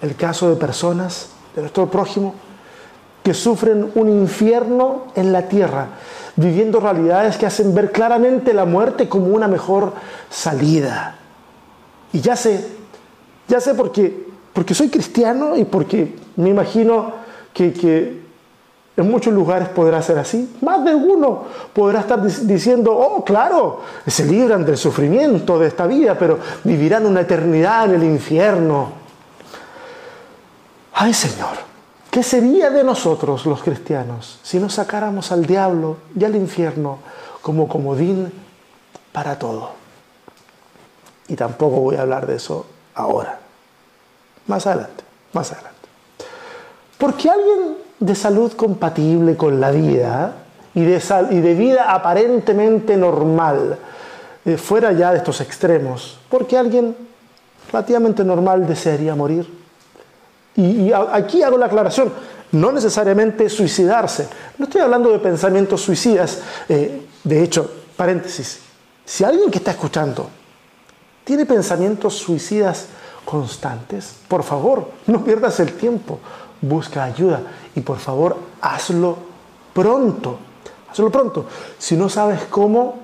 el 0.00 0.16
caso 0.16 0.48
de 0.48 0.56
personas 0.56 1.28
de 1.54 1.60
nuestro 1.60 1.90
prójimo 1.90 2.34
que 3.22 3.34
sufren 3.34 3.92
un 3.94 4.08
infierno 4.08 5.08
en 5.14 5.34
la 5.34 5.48
tierra, 5.48 5.88
viviendo 6.36 6.80
realidades 6.80 7.36
que 7.36 7.44
hacen 7.44 7.74
ver 7.74 7.92
claramente 7.92 8.54
la 8.54 8.64
muerte 8.64 9.06
como 9.06 9.26
una 9.26 9.48
mejor 9.48 9.92
salida. 10.30 11.16
Y 12.14 12.22
ya 12.22 12.34
sé, 12.34 12.68
ya 13.48 13.60
sé 13.60 13.74
porque, 13.74 14.28
porque 14.54 14.72
soy 14.72 14.88
cristiano 14.88 15.54
y 15.54 15.66
porque 15.66 16.16
me 16.36 16.48
imagino 16.48 17.12
que, 17.52 17.74
que 17.74 18.22
en 18.96 19.10
muchos 19.10 19.32
lugares 19.32 19.68
podrá 19.68 20.02
ser 20.02 20.18
así. 20.18 20.56
Más 20.60 20.84
de 20.84 20.94
uno 20.94 21.44
podrá 21.72 22.00
estar 22.00 22.22
diciendo, 22.22 22.94
oh, 22.94 23.24
claro, 23.24 23.80
se 24.06 24.24
libran 24.24 24.64
del 24.64 24.76
sufrimiento 24.76 25.58
de 25.58 25.68
esta 25.68 25.86
vida, 25.86 26.16
pero 26.18 26.38
vivirán 26.64 27.06
una 27.06 27.22
eternidad 27.22 27.86
en 27.86 27.94
el 27.94 28.04
infierno. 28.04 28.92
Ay, 30.94 31.14
Señor. 31.14 31.72
¿Qué 32.10 32.22
sería 32.22 32.68
de 32.68 32.84
nosotros 32.84 33.46
los 33.46 33.62
cristianos 33.62 34.38
si 34.42 34.58
nos 34.58 34.74
sacáramos 34.74 35.32
al 35.32 35.46
diablo 35.46 35.96
y 36.14 36.22
al 36.24 36.36
infierno 36.36 36.98
como 37.40 37.66
comodín 37.66 38.30
para 39.12 39.38
todo? 39.38 39.70
Y 41.28 41.34
tampoco 41.36 41.76
voy 41.76 41.96
a 41.96 42.02
hablar 42.02 42.26
de 42.26 42.36
eso 42.36 42.66
ahora. 42.94 43.40
Más 44.46 44.66
adelante, 44.66 45.02
más 45.32 45.52
adelante. 45.52 45.88
Porque 46.98 47.30
alguien 47.30 47.76
de 48.02 48.14
salud 48.16 48.52
compatible 48.54 49.36
con 49.36 49.60
la 49.60 49.70
vida 49.70 50.32
y 50.74 50.82
de, 50.82 51.00
y 51.30 51.40
de 51.40 51.54
vida 51.54 51.92
aparentemente 51.92 52.96
normal, 52.96 53.78
eh, 54.44 54.56
fuera 54.56 54.90
ya 54.92 55.12
de 55.12 55.18
estos 55.18 55.40
extremos, 55.40 56.18
porque 56.28 56.58
alguien 56.58 56.96
relativamente 57.70 58.24
normal 58.24 58.66
desearía 58.66 59.14
morir. 59.14 59.48
Y, 60.56 60.90
aquí 60.92 61.44
hago 61.44 61.56
la 61.56 61.66
aclaración, 61.66 62.12
no 62.50 62.72
necesariamente 62.72 63.48
suicidarse. 63.48 64.26
No 64.58 64.64
estoy 64.64 64.80
hablando 64.80 65.10
de 65.10 65.20
pensamientos 65.20 65.80
suicidas. 65.80 66.40
Eh, 66.68 67.06
de 67.22 67.42
hecho, 67.42 67.70
paréntesis, 67.96 68.58
si 69.04 69.22
alguien 69.22 69.48
que 69.48 69.58
está 69.58 69.70
escuchando 69.70 70.28
tiene 71.24 71.46
pensamientos 71.46 72.14
suicidas 72.14 72.86
constantes, 73.24 74.16
por 74.26 74.42
favor, 74.42 74.90
no 75.06 75.22
pierdas 75.22 75.60
el 75.60 75.74
tiempo, 75.74 76.18
busca 76.62 77.04
ayuda 77.04 77.42
y 77.74 77.80
por 77.80 77.98
favor 77.98 78.36
hazlo 78.62 79.18
pronto. 79.74 80.38
Hazlo 80.90 81.10
pronto. 81.10 81.46
Si 81.78 81.96
no 81.96 82.08
sabes 82.08 82.42
cómo, 82.48 82.98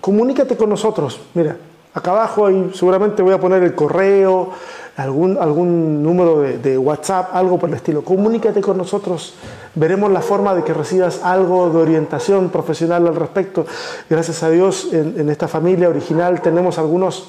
comunícate 0.00 0.56
con 0.56 0.70
nosotros. 0.70 1.20
Mira, 1.34 1.56
acá 1.94 2.10
abajo 2.12 2.50
y 2.50 2.72
seguramente 2.74 3.22
voy 3.22 3.32
a 3.32 3.40
poner 3.40 3.62
el 3.62 3.74
correo, 3.74 4.50
algún, 4.96 5.38
algún 5.38 6.02
número 6.02 6.40
de, 6.40 6.78
WhatsApp, 6.78 7.30
algo 7.34 7.58
por 7.58 7.68
el 7.68 7.76
estilo. 7.76 8.02
Comunícate 8.02 8.60
con 8.60 8.76
nosotros, 8.76 9.34
veremos 9.74 10.10
la 10.10 10.20
forma 10.20 10.54
de 10.54 10.64
que 10.64 10.74
recibas 10.74 11.22
algo 11.22 11.70
de 11.70 11.78
orientación 11.78 12.50
profesional 12.50 13.06
al 13.06 13.16
respecto. 13.16 13.66
Gracias 14.10 14.42
a 14.42 14.50
Dios 14.50 14.88
en, 14.92 15.18
en 15.18 15.28
esta 15.30 15.48
familia 15.48 15.88
original 15.88 16.42
tenemos 16.42 16.78
algunos 16.78 17.28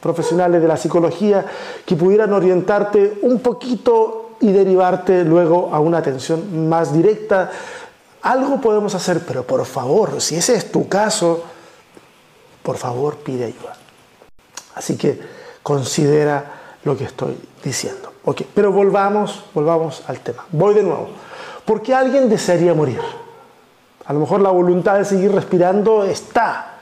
profesionales 0.00 0.60
de 0.60 0.68
la 0.68 0.76
psicología 0.76 1.46
que 1.86 1.94
pudieran 1.96 2.32
orientarte 2.32 3.18
un 3.22 3.40
poquito 3.40 4.23
y 4.40 4.52
derivarte 4.52 5.24
luego 5.24 5.70
a 5.72 5.80
una 5.80 5.98
atención 5.98 6.68
más 6.68 6.92
directa. 6.92 7.50
Algo 8.22 8.60
podemos 8.60 8.94
hacer, 8.94 9.20
pero 9.26 9.46
por 9.46 9.64
favor, 9.66 10.20
si 10.20 10.36
ese 10.36 10.54
es 10.56 10.72
tu 10.72 10.88
caso, 10.88 11.44
por 12.62 12.76
favor 12.76 13.16
pide 13.16 13.44
ayuda. 13.44 13.76
Así 14.74 14.96
que 14.96 15.20
considera 15.62 16.44
lo 16.84 16.96
que 16.96 17.04
estoy 17.04 17.38
diciendo. 17.62 18.12
Ok, 18.24 18.42
pero 18.54 18.72
volvamos, 18.72 19.44
volvamos 19.52 20.02
al 20.06 20.20
tema. 20.20 20.46
Voy 20.50 20.74
de 20.74 20.82
nuevo. 20.82 21.08
¿Por 21.64 21.82
qué 21.82 21.94
alguien 21.94 22.28
desearía 22.28 22.74
morir? 22.74 23.00
A 24.06 24.12
lo 24.12 24.20
mejor 24.20 24.40
la 24.40 24.50
voluntad 24.50 24.98
de 24.98 25.04
seguir 25.04 25.32
respirando 25.32 26.04
está, 26.04 26.78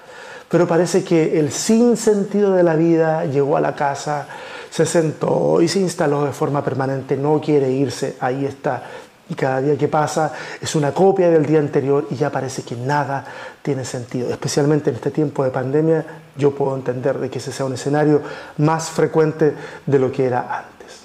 pero 0.48 0.66
parece 0.66 1.04
que 1.04 1.38
el 1.38 1.52
sinsentido 1.52 2.52
de 2.52 2.62
la 2.62 2.74
vida 2.74 3.24
llegó 3.24 3.56
a 3.56 3.60
la 3.60 3.74
casa, 3.74 4.26
se 4.72 4.86
sentó 4.86 5.60
y 5.60 5.68
se 5.68 5.80
instaló 5.80 6.24
de 6.24 6.32
forma 6.32 6.64
permanente, 6.64 7.14
no 7.14 7.38
quiere 7.42 7.70
irse, 7.70 8.16
ahí 8.20 8.46
está, 8.46 8.82
y 9.28 9.34
cada 9.34 9.60
día 9.60 9.76
que 9.76 9.86
pasa 9.86 10.32
es 10.62 10.74
una 10.74 10.92
copia 10.92 11.28
del 11.28 11.44
día 11.44 11.58
anterior 11.58 12.06
y 12.10 12.16
ya 12.16 12.30
parece 12.32 12.62
que 12.62 12.74
nada 12.74 13.22
tiene 13.60 13.84
sentido. 13.84 14.30
Especialmente 14.30 14.88
en 14.88 14.96
este 14.96 15.10
tiempo 15.10 15.44
de 15.44 15.50
pandemia, 15.50 16.06
yo 16.38 16.54
puedo 16.54 16.74
entender 16.74 17.18
de 17.18 17.28
que 17.28 17.36
ese 17.36 17.52
sea 17.52 17.66
un 17.66 17.74
escenario 17.74 18.22
más 18.56 18.88
frecuente 18.88 19.54
de 19.84 19.98
lo 19.98 20.10
que 20.10 20.24
era 20.24 20.40
antes. 20.40 21.02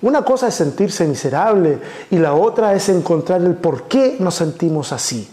Una 0.00 0.24
cosa 0.24 0.46
es 0.46 0.54
sentirse 0.54 1.04
miserable 1.04 1.80
y 2.12 2.18
la 2.18 2.34
otra 2.34 2.74
es 2.74 2.88
encontrar 2.90 3.42
el 3.42 3.54
por 3.54 3.88
qué 3.88 4.18
nos 4.20 4.36
sentimos 4.36 4.92
así. 4.92 5.28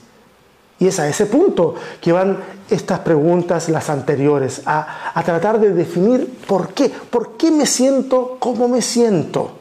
Y 0.77 0.88
es 0.88 1.00
a 1.00 1.08
ese 1.08 1.25
punto 1.25 1.75
que 2.01 2.12
van 2.12 2.38
estas 2.70 3.00
preguntas, 3.00 3.70
las 3.70 3.89
anteriores, 3.89 4.62
a, 4.65 5.12
a 5.13 5.24
tratar 5.24 5.60
de 5.60 5.72
definir 5.72 6.39
por 6.48 6.70
qué, 6.74 6.89
por 6.89 7.38
qué 7.38 7.50
me 7.51 7.65
siento 7.65 8.38
como 8.39 8.67
me 8.67 8.82
siento. 8.82 9.51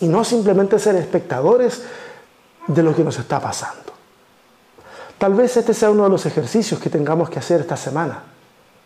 y 0.00 0.08
no 0.08 0.24
simplemente 0.24 0.78
ser 0.78 0.96
espectadores 0.96 1.82
de 2.66 2.82
lo 2.82 2.94
que 2.94 3.04
nos 3.04 3.18
está 3.18 3.38
pasando. 3.38 3.92
Tal 5.18 5.34
vez 5.34 5.56
este 5.56 5.74
sea 5.74 5.90
uno 5.90 6.04
de 6.04 6.08
los 6.08 6.24
ejercicios 6.24 6.80
que 6.80 6.88
tengamos 6.88 7.28
que 7.28 7.38
hacer 7.38 7.60
esta 7.60 7.76
semana. 7.76 8.22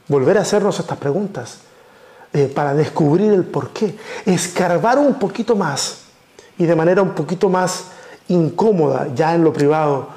Volver 0.08 0.36
a 0.38 0.40
hacernos 0.40 0.80
estas 0.80 0.98
preguntas 0.98 1.58
eh, 2.32 2.50
para 2.52 2.74
descubrir 2.74 3.32
el 3.32 3.44
por 3.44 3.70
qué. 3.70 3.96
Escarbar 4.26 4.98
un 4.98 5.14
poquito 5.14 5.54
más 5.54 5.98
y 6.58 6.66
de 6.66 6.74
manera 6.74 7.02
un 7.02 7.14
poquito 7.14 7.48
más 7.48 7.84
incómoda, 8.26 9.08
ya 9.14 9.34
en 9.34 9.44
lo 9.44 9.52
privado, 9.52 10.08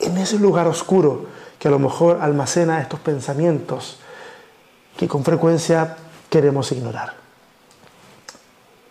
en 0.00 0.16
ese 0.18 0.38
lugar 0.38 0.66
oscuro 0.66 1.26
que 1.58 1.68
a 1.68 1.70
lo 1.70 1.78
mejor 1.78 2.18
almacena 2.20 2.80
estos 2.80 3.00
pensamientos 3.00 3.98
que 4.96 5.06
con 5.06 5.24
frecuencia 5.24 5.96
queremos 6.28 6.72
ignorar. 6.72 7.14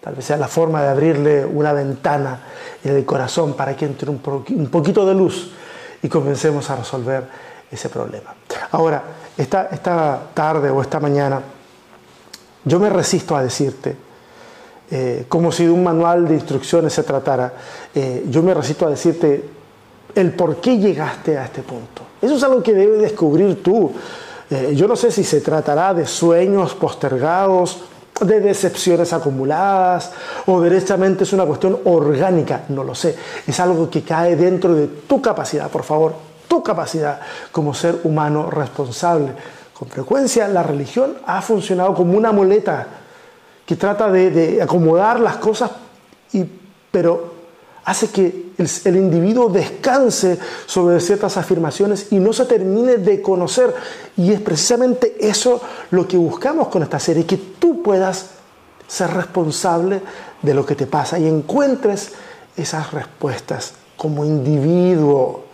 Tal 0.02 0.16
vez 0.16 0.26
sea 0.26 0.38
la 0.38 0.48
forma 0.48 0.82
de 0.82 0.90
abrirle 0.90 1.46
una 1.46 1.74
ventana 1.74 2.40
en 2.84 2.96
el 2.96 3.06
corazón 3.06 3.54
para 3.54 3.76
que 3.76 3.86
entre 3.86 4.10
un, 4.10 4.20
poquito 4.20 5.06
de 5.06 5.14
luz 5.14 5.52
y 6.02 6.08
comencemos 6.08 6.70
a 6.70 6.78
resolver 6.78 7.26
ese 7.70 7.90
problema. 7.90 8.34
Ahora, 8.72 9.04
esta, 9.38 9.68
esta 9.72 10.22
tarde 10.34 10.70
o 10.70 10.82
esta 10.82 11.00
mañana, 11.00 11.42
yo 12.64 12.80
me 12.80 12.90
resisto 12.90 13.36
a 13.36 13.44
decirte, 13.44 13.96
eh, 14.92 15.26
como 15.28 15.52
si 15.52 15.66
de 15.66 15.72
un 15.72 15.84
manual 15.84 16.28
de 16.28 16.36
instrucciones 16.36 16.94
se 16.94 17.04
tratara, 17.04 17.54
eh, 17.94 18.26
yo 18.30 18.42
me 18.42 18.54
resisto 18.54 18.88
a 18.88 18.90
decirte 18.90 19.59
el 20.16 20.34
por 20.34 20.58
qué 20.58 20.78
llegaste 20.78 21.38
a 21.38 21.46
este 21.46 21.62
punto. 21.62 22.04
Eso 22.22 22.36
es 22.36 22.44
algo 22.44 22.62
que 22.62 22.74
debes 22.74 23.02
descubrir 23.02 23.64
tú. 23.64 23.92
Eh, 24.50 24.74
yo 24.76 24.88
no 24.88 24.96
sé 24.96 25.12
si 25.12 25.24
se 25.24 25.42
tratará 25.42 25.94
de 25.94 26.06
sueños 26.06 26.74
postergados, 26.74 27.84
de 28.22 28.40
decepciones 28.40 29.14
acumuladas 29.14 30.12
o 30.46 30.60
derechamente 30.60 31.24
es 31.24 31.34
una 31.34 31.46
cuestión 31.46 31.80
orgánica, 31.86 32.64
no 32.70 32.84
lo 32.84 32.96
sé. 32.96 33.16
Es 33.48 33.60
algo 33.60 33.90
que 33.90 34.02
cae 34.04 34.36
dentro 34.36 34.74
de 34.74 34.88
tu 34.88 35.22
capacidad, 35.22 35.70
por 35.70 35.84
favor, 35.84 36.14
tu 36.48 36.62
capacidad 36.64 37.20
como 37.52 37.74
ser 37.74 38.00
humano 38.04 38.50
responsable. 38.50 39.32
Con 39.74 39.88
frecuencia 39.88 40.48
la 40.48 40.64
religión 40.64 41.18
ha 41.26 41.42
funcionado 41.42 41.94
como 41.94 42.18
una 42.18 42.32
muleta 42.32 42.88
que 43.66 43.76
trata 43.76 44.12
de, 44.12 44.62
acomodar 44.62 45.20
las 45.20 45.38
cosas, 45.38 45.72
y, 46.34 46.44
pero 46.92 47.39
hace 47.90 48.10
que 48.10 48.52
el, 48.60 48.96
individuo 48.96 49.50
descanse 49.50 50.38
sobre 50.68 51.00
ciertas 51.00 51.38
afirmaciones 51.38 52.12
y 52.12 52.20
no 52.20 52.34
se 52.34 52.46
termine 52.46 52.98
de 52.98 53.20
conocer. 53.20 53.74
Y 54.16 54.32
es 54.32 54.40
precisamente 54.42 55.18
eso 55.20 55.60
lo 55.90 56.08
que 56.08 56.16
buscamos 56.16 56.68
con 56.68 56.84
esta 56.84 57.00
serie, 57.00 57.26
que 57.26 57.38
tú 57.38 57.82
puedas 57.82 58.28
ser 58.88 59.12
responsable 59.12 60.04
de 60.40 60.54
lo 60.54 60.68
que 60.68 60.76
te 60.76 60.86
pasa 60.86 61.18
y 61.18 61.28
encuentres 61.28 62.12
esas 62.56 62.94
respuestas 62.94 63.74
como 63.98 64.24
individuo. 64.24 65.46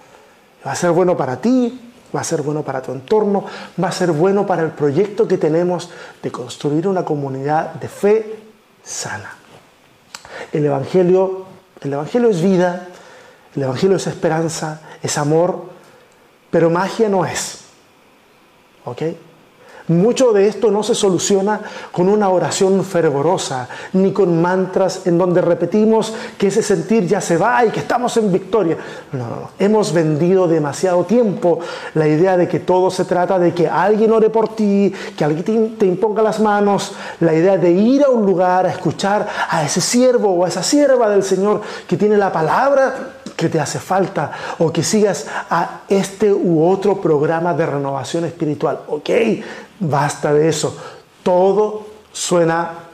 Va 0.67 0.73
a 0.73 0.75
ser 0.75 0.91
bueno 0.91 1.15
para 1.15 1.39
ti, 1.39 1.93
va 2.13 2.19
a 2.19 2.25
ser 2.25 2.41
bueno 2.41 2.63
para 2.63 2.81
tu 2.81 2.91
entorno, 2.91 3.45
va 3.81 3.87
a 3.87 3.93
ser 3.93 4.11
bueno 4.11 4.45
para 4.45 4.63
el 4.63 4.71
proyecto 4.71 5.25
que 5.25 5.37
tenemos 5.37 5.89
de 6.21 6.31
construir 6.33 6.85
una 6.85 7.05
comunidad 7.05 7.75
de 7.75 7.87
fe 7.87 8.39
sana. 8.83 9.35
El 10.51 10.65
Evangelio 10.65 11.44
el 11.81 11.93
Evangelio 11.93 12.29
es 12.29 12.41
vida, 12.41 12.87
el 13.55 13.63
Evangelio 13.63 13.97
es 13.97 14.07
esperanza, 14.07 14.81
es 15.01 15.17
amor, 15.17 15.69
pero 16.49 16.69
magia 16.69 17.09
no 17.09 17.25
es. 17.25 17.61
¿Ok? 18.85 19.01
Mucho 19.87 20.33
de 20.33 20.47
esto 20.47 20.71
no 20.71 20.81
se 20.81 20.95
soluciona 20.95 21.61
con 21.91 22.09
una 22.09 22.29
oración 22.29 22.83
fervorosa, 22.83 23.67
ni 23.93 24.11
con 24.11 24.41
mantras 24.41 25.05
en 25.05 25.17
donde 25.17 25.41
repetimos 25.41 26.11
que 26.39 26.47
ese 26.47 26.63
sentir 26.63 27.05
ya 27.05 27.21
se 27.21 27.37
va 27.37 27.63
y 27.65 27.69
que 27.69 27.81
estamos 27.81 28.17
en 28.17 28.31
victoria. 28.31 28.77
No, 29.11 29.19
no, 29.19 29.35
no. 29.35 29.49
Hemos 29.59 29.93
vendido 29.93 30.47
demasiado 30.47 31.03
tiempo 31.03 31.59
la 31.93 32.07
idea 32.07 32.35
de 32.35 32.47
que 32.47 32.59
todo 32.59 32.89
se 32.89 33.05
trata 33.05 33.37
de 33.37 33.53
que 33.53 33.67
alguien 33.67 34.11
ore 34.11 34.31
por 34.31 34.55
ti, 34.55 34.91
que 35.15 35.23
alguien 35.23 35.77
te 35.77 35.85
imponga 35.85 36.23
las 36.23 36.39
manos, 36.39 36.93
la 37.19 37.35
idea 37.35 37.57
de 37.57 37.71
ir 37.71 38.03
a 38.03 38.09
un 38.09 38.25
lugar 38.25 38.65
a 38.65 38.71
escuchar 38.71 39.27
a 39.49 39.63
ese 39.63 39.81
siervo 39.81 40.31
o 40.31 40.45
a 40.45 40.47
esa 40.47 40.63
sierva 40.63 41.09
del 41.09 41.21
Señor 41.21 41.61
que 41.87 41.95
tiene 41.95 42.17
la 42.17 42.31
palabra 42.31 43.13
que 43.35 43.49
te 43.49 43.59
hace 43.59 43.79
falta 43.79 44.31
o 44.59 44.71
que 44.71 44.83
sigas 44.83 45.27
a 45.49 45.81
este 45.89 46.31
u 46.31 46.65
otro 46.65 47.01
programa 47.01 47.53
de 47.53 47.65
renovación 47.65 48.25
espiritual. 48.25 48.81
Ok, 48.87 49.09
basta 49.79 50.33
de 50.33 50.49
eso. 50.49 50.77
Todo 51.23 51.87
suena 52.11 52.85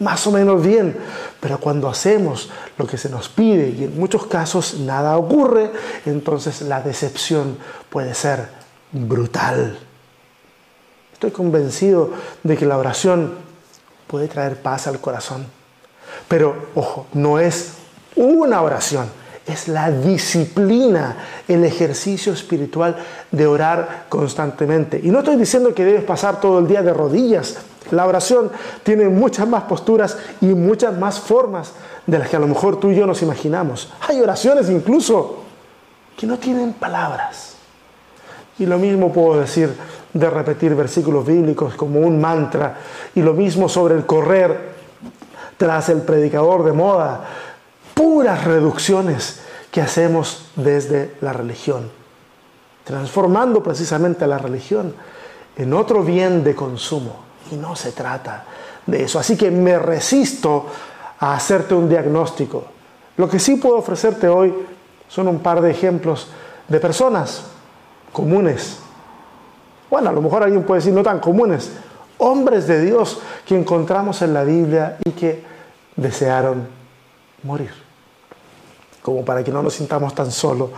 más 0.00 0.26
o 0.26 0.32
menos 0.32 0.62
bien, 0.62 0.96
pero 1.40 1.58
cuando 1.58 1.88
hacemos 1.88 2.50
lo 2.76 2.86
que 2.86 2.98
se 2.98 3.08
nos 3.08 3.28
pide 3.28 3.70
y 3.70 3.84
en 3.84 3.98
muchos 3.98 4.26
casos 4.26 4.74
nada 4.74 5.16
ocurre, 5.16 5.72
entonces 6.06 6.62
la 6.62 6.80
decepción 6.80 7.58
puede 7.90 8.14
ser 8.14 8.48
brutal. 8.92 9.78
Estoy 11.12 11.30
convencido 11.32 12.12
de 12.44 12.56
que 12.56 12.66
la 12.66 12.78
oración 12.78 13.34
puede 14.06 14.28
traer 14.28 14.62
paz 14.62 14.86
al 14.86 15.00
corazón, 15.00 15.46
pero 16.28 16.68
ojo, 16.74 17.06
no 17.12 17.40
es 17.40 17.77
una 18.18 18.62
oración. 18.62 19.06
Es 19.46 19.66
la 19.66 19.90
disciplina, 19.90 21.16
el 21.48 21.64
ejercicio 21.64 22.34
espiritual 22.34 22.96
de 23.30 23.46
orar 23.46 24.04
constantemente. 24.10 25.00
Y 25.02 25.08
no 25.10 25.20
estoy 25.20 25.36
diciendo 25.36 25.74
que 25.74 25.86
debes 25.86 26.04
pasar 26.04 26.38
todo 26.40 26.58
el 26.58 26.68
día 26.68 26.82
de 26.82 26.92
rodillas. 26.92 27.56
La 27.90 28.06
oración 28.06 28.50
tiene 28.82 29.08
muchas 29.08 29.48
más 29.48 29.62
posturas 29.62 30.18
y 30.42 30.46
muchas 30.46 30.98
más 30.98 31.18
formas 31.18 31.72
de 32.06 32.18
las 32.18 32.28
que 32.28 32.36
a 32.36 32.40
lo 32.40 32.46
mejor 32.46 32.78
tú 32.78 32.90
y 32.90 32.96
yo 32.96 33.06
nos 33.06 33.22
imaginamos. 33.22 33.90
Hay 34.06 34.20
oraciones 34.20 34.68
incluso 34.68 35.38
que 36.14 36.26
no 36.26 36.36
tienen 36.36 36.74
palabras. 36.74 37.54
Y 38.58 38.66
lo 38.66 38.78
mismo 38.78 39.12
puedo 39.12 39.40
decir 39.40 39.74
de 40.12 40.28
repetir 40.28 40.74
versículos 40.74 41.24
bíblicos 41.24 41.74
como 41.74 42.00
un 42.00 42.20
mantra. 42.20 42.76
Y 43.14 43.22
lo 43.22 43.32
mismo 43.32 43.68
sobre 43.68 43.94
el 43.94 44.04
correr 44.04 44.76
tras 45.56 45.88
el 45.88 46.02
predicador 46.02 46.64
de 46.64 46.72
moda 46.72 47.24
puras 47.98 48.44
reducciones 48.44 49.40
que 49.72 49.80
hacemos 49.80 50.50
desde 50.54 51.16
la 51.20 51.32
religión, 51.32 51.90
transformando 52.84 53.60
precisamente 53.60 54.24
la 54.28 54.38
religión 54.38 54.94
en 55.56 55.74
otro 55.74 56.04
bien 56.04 56.44
de 56.44 56.54
consumo. 56.54 57.16
Y 57.50 57.56
no 57.56 57.74
se 57.74 57.90
trata 57.90 58.44
de 58.86 59.02
eso. 59.02 59.18
Así 59.18 59.36
que 59.36 59.50
me 59.50 59.80
resisto 59.80 60.66
a 61.18 61.34
hacerte 61.34 61.74
un 61.74 61.88
diagnóstico. 61.88 62.66
Lo 63.16 63.28
que 63.28 63.40
sí 63.40 63.56
puedo 63.56 63.78
ofrecerte 63.78 64.28
hoy 64.28 64.54
son 65.08 65.26
un 65.26 65.40
par 65.40 65.60
de 65.60 65.72
ejemplos 65.72 66.28
de 66.68 66.78
personas 66.78 67.46
comunes. 68.12 68.78
Bueno, 69.90 70.10
a 70.10 70.12
lo 70.12 70.22
mejor 70.22 70.44
alguien 70.44 70.62
puede 70.62 70.78
decir 70.78 70.94
no 70.94 71.02
tan 71.02 71.18
comunes, 71.18 71.72
hombres 72.18 72.68
de 72.68 72.80
Dios 72.80 73.20
que 73.44 73.58
encontramos 73.58 74.22
en 74.22 74.34
la 74.34 74.44
Biblia 74.44 74.98
y 75.04 75.10
que 75.10 75.42
desearon 75.96 76.68
morir 77.42 77.87
como 79.02 79.24
para 79.24 79.42
que 79.44 79.50
no 79.50 79.62
nos 79.62 79.74
sintamos 79.74 80.14
tan, 80.14 80.30
solo, 80.30 80.70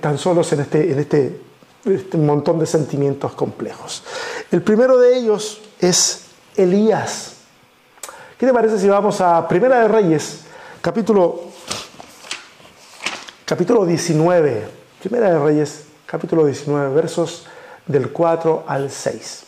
tan 0.00 0.18
solos 0.18 0.52
en 0.52 0.60
este, 0.60 0.92
en 0.92 0.98
este, 0.98 1.40
este 1.84 2.18
montón 2.18 2.58
de 2.58 2.66
sentimientos 2.66 3.32
complejos. 3.32 4.02
El 4.50 4.62
primero 4.62 4.98
de 4.98 5.18
ellos 5.18 5.60
es 5.78 6.24
Elías. 6.56 7.34
¿Qué 8.38 8.46
te 8.46 8.52
parece 8.52 8.78
si 8.78 8.88
vamos 8.88 9.20
a 9.20 9.46
Primera 9.48 9.80
de 9.80 9.88
Reyes, 9.88 10.40
capítulo, 10.80 11.40
capítulo 13.44 13.84
19? 13.84 14.68
Primera 15.00 15.30
de 15.30 15.38
Reyes, 15.38 15.84
capítulo 16.06 16.44
19, 16.44 16.94
versos 16.94 17.46
del 17.86 18.10
4 18.10 18.64
al 18.66 18.90
6. 18.90 19.44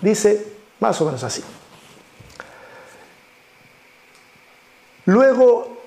Dice 0.00 0.52
más 0.80 1.00
o 1.00 1.06
menos 1.06 1.24
así. 1.24 1.42
Luego 5.06 5.77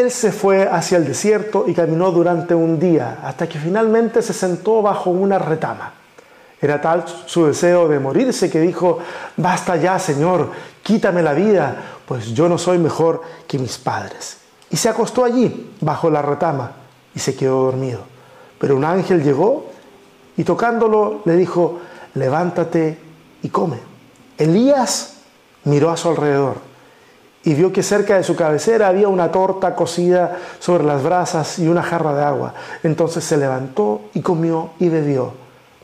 él 0.00 0.10
se 0.10 0.32
fue 0.32 0.68
hacia 0.68 0.98
el 0.98 1.06
desierto 1.06 1.64
y 1.66 1.74
caminó 1.74 2.10
durante 2.10 2.54
un 2.54 2.78
día, 2.78 3.20
hasta 3.22 3.48
que 3.48 3.58
finalmente 3.58 4.22
se 4.22 4.32
sentó 4.32 4.82
bajo 4.82 5.10
una 5.10 5.38
retama. 5.38 5.94
Era 6.60 6.80
tal 6.80 7.04
su 7.26 7.46
deseo 7.46 7.88
de 7.88 7.98
morirse 7.98 8.50
que 8.50 8.60
dijo, 8.60 8.98
basta 9.36 9.76
ya, 9.76 9.98
Señor, 9.98 10.50
quítame 10.82 11.22
la 11.22 11.32
vida, 11.32 11.76
pues 12.06 12.26
yo 12.32 12.48
no 12.48 12.58
soy 12.58 12.78
mejor 12.78 13.22
que 13.46 13.58
mis 13.58 13.78
padres. 13.78 14.38
Y 14.70 14.76
se 14.76 14.88
acostó 14.88 15.24
allí, 15.24 15.74
bajo 15.80 16.10
la 16.10 16.20
retama, 16.20 16.72
y 17.14 17.18
se 17.20 17.34
quedó 17.34 17.62
dormido. 17.62 18.00
Pero 18.58 18.76
un 18.76 18.84
ángel 18.84 19.22
llegó 19.22 19.70
y 20.36 20.44
tocándolo 20.44 21.22
le 21.24 21.36
dijo, 21.36 21.78
levántate 22.14 22.98
y 23.42 23.48
come. 23.48 23.78
Elías 24.36 25.18
miró 25.64 25.90
a 25.90 25.96
su 25.96 26.08
alrededor 26.08 26.67
y 27.48 27.54
vio 27.54 27.72
que 27.72 27.82
cerca 27.82 28.18
de 28.18 28.24
su 28.24 28.36
cabecera 28.36 28.88
había 28.88 29.08
una 29.08 29.32
torta 29.32 29.74
cocida 29.74 30.36
sobre 30.58 30.84
las 30.84 31.02
brasas 31.02 31.58
y 31.58 31.66
una 31.66 31.82
jarra 31.82 32.12
de 32.12 32.22
agua. 32.22 32.52
Entonces 32.82 33.24
se 33.24 33.38
levantó 33.38 34.02
y 34.12 34.20
comió 34.20 34.72
y 34.78 34.90
bebió. 34.90 35.32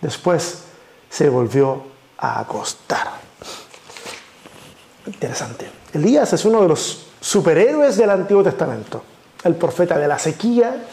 Después 0.02 0.64
se 1.08 1.30
volvió 1.30 1.80
a 2.18 2.40
acostar. 2.40 3.08
Interesante. 5.06 5.70
Elías 5.94 6.34
es 6.34 6.44
uno 6.44 6.60
de 6.60 6.68
los 6.68 7.06
superhéroes 7.18 7.96
del 7.96 8.10
Antiguo 8.10 8.42
Testamento. 8.42 9.02
El 9.42 9.54
profeta 9.54 9.96
de 9.96 10.06
la 10.06 10.18
sequía, 10.18 10.84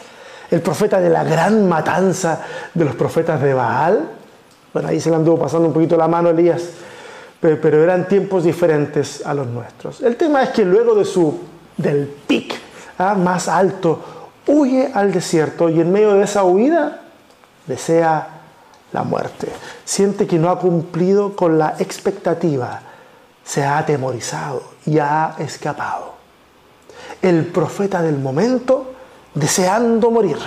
el 0.50 0.62
profeta 0.62 1.00
de 1.00 1.10
la 1.10 1.22
gran 1.22 1.68
matanza 1.68 2.40
de 2.72 2.86
los 2.86 2.94
profetas 2.94 3.42
de 3.42 3.52
Baal. 3.52 4.08
Bueno, 4.72 4.88
ahí 4.88 5.02
se 5.02 5.10
le 5.10 5.16
anduvo 5.16 5.38
pasando 5.38 5.68
un 5.68 5.74
poquito 5.74 5.98
la 5.98 6.08
mano 6.08 6.30
Elías, 6.30 6.62
pero 7.42 7.82
eran 7.82 8.06
tiempos 8.06 8.44
diferentes 8.44 9.26
a 9.26 9.34
los 9.34 9.48
nuestros. 9.48 10.00
El 10.00 10.14
tema 10.14 10.44
es 10.44 10.50
que 10.50 10.64
luego 10.64 10.94
de 10.94 11.04
su, 11.04 11.40
del 11.76 12.06
pic 12.06 12.54
¿ah? 12.98 13.14
más 13.14 13.48
alto, 13.48 14.00
huye 14.46 14.92
al 14.94 15.10
desierto 15.10 15.68
y 15.68 15.80
en 15.80 15.90
medio 15.90 16.14
de 16.14 16.22
esa 16.22 16.44
huida 16.44 17.02
desea 17.66 18.28
la 18.92 19.02
muerte. 19.02 19.48
Siente 19.84 20.28
que 20.28 20.38
no 20.38 20.50
ha 20.50 20.60
cumplido 20.60 21.34
con 21.34 21.58
la 21.58 21.74
expectativa, 21.80 22.80
se 23.44 23.64
ha 23.64 23.78
atemorizado 23.78 24.62
y 24.86 25.00
ha 25.00 25.34
escapado. 25.40 26.14
El 27.20 27.46
profeta 27.46 28.02
del 28.02 28.18
momento 28.18 28.92
deseando 29.34 30.12
morir. 30.12 30.38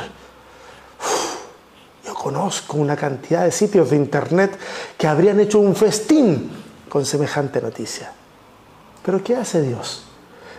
yo 2.05 2.13
conozco 2.13 2.77
una 2.77 2.95
cantidad 2.95 3.43
de 3.43 3.51
sitios 3.51 3.89
de 3.89 3.97
internet 3.97 4.58
que 4.97 5.08
habrían 5.08 5.41
hecho 5.41 5.60
un 5.60 5.75
festín 5.75 6.63
con 6.95 7.05
semejante 7.05 7.62
noticia. 7.62 8.10
Pero 9.03 9.21
¿qué 9.21 9.36
hace 9.36 9.62
Dios? 9.62 10.05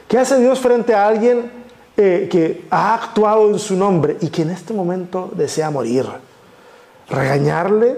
¿Qué 0.07 0.19
hace 0.19 0.39
Dios 0.39 0.61
frente 0.61 0.93
a 0.93 1.09
alguien 1.09 1.51
eh, 1.97 2.29
que 2.31 2.67
ha 2.69 2.93
actuado 2.93 3.49
en 3.49 3.59
su 3.59 3.75
nombre 3.75 4.19
y 4.21 4.29
que 4.29 4.43
en 4.43 4.51
este 4.51 4.75
momento 4.75 5.31
desea 5.35 5.71
morir? 5.71 6.05
¿Regañarle? 7.09 7.97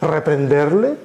¿Reprenderle? 0.00 0.98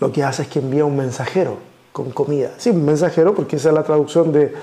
Lo 0.00 0.10
que 0.10 0.24
hace 0.24 0.44
es 0.44 0.48
que 0.48 0.60
envía 0.60 0.86
un 0.86 0.96
mensajero 0.96 1.58
con 1.92 2.10
comida. 2.10 2.52
Sí, 2.56 2.70
un 2.70 2.86
mensajero 2.86 3.34
porque 3.34 3.56
esa 3.56 3.68
es 3.68 3.74
la 3.74 3.84
traducción 3.84 4.32
de, 4.32 4.54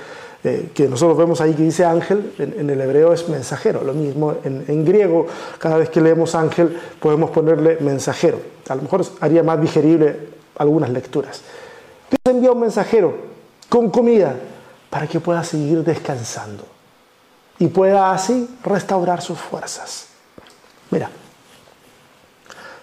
eh, 0.44 0.72
que 0.74 0.88
nosotros 0.88 1.18
vemos 1.18 1.40
ahí 1.40 1.54
que 1.54 1.64
dice 1.64 1.86
ángel, 1.86 2.34
en, 2.40 2.70
el 2.70 2.82
hebreo 2.82 3.14
es 3.14 3.30
mensajero. 3.30 3.84
Lo 3.84 3.94
mismo 3.94 4.36
en, 4.44 4.86
griego, 4.86 5.28
cada 5.60 5.78
vez 5.78 5.90
que 5.90 6.02
leemos 6.02 6.34
ángel 6.34 6.80
podemos 7.00 7.30
ponerle 7.30 7.78
mensajero. 7.80 8.40
A 8.68 8.76
lo 8.76 8.82
mejor 8.82 9.06
haría 9.20 9.44
más 9.44 9.62
digerible 9.62 10.30
algunas 10.58 10.90
lecturas. 10.90 11.42
Dios 12.10 12.36
envía 12.36 12.52
un 12.52 12.60
mensajero 12.60 13.16
con 13.70 13.90
comida 13.90 14.36
para 14.90 15.08
que 15.08 15.20
pueda 15.20 15.44
seguir 15.44 15.84
descansando 15.84 16.64
y 17.60 17.68
pueda 17.68 18.12
así 18.12 18.50
restaurar 18.64 19.22
sus 19.22 19.38
fuerzas. 19.38 20.08
Mira, 20.90 21.10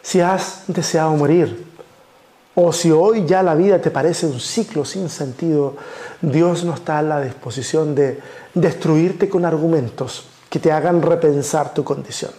si 0.01 0.21
has 0.21 0.63
deseado 0.69 1.11
morir, 1.13 1.68
o 2.61 2.73
si 2.73 2.91
hoy 2.91 3.25
ya 3.25 3.41
la 3.45 3.55
vida 3.55 3.81
te 3.81 3.93
parece 3.93 4.27
un 4.27 4.41
ciclo 4.41 4.85
sin 4.85 5.09
sentido, 5.09 5.77
Dios 6.21 6.65
no 6.65 6.75
está 6.75 6.99
a 6.99 7.03
la 7.03 7.21
disposición 7.21 7.95
de 7.95 8.21
destruirte 8.53 9.29
con 9.29 9.45
argumentos 9.45 10.27
que 10.51 10.59
te 10.59 10.73
hagan 10.73 11.01
repensar 11.01 11.73
tu 11.73 11.85
condición. 11.85 12.33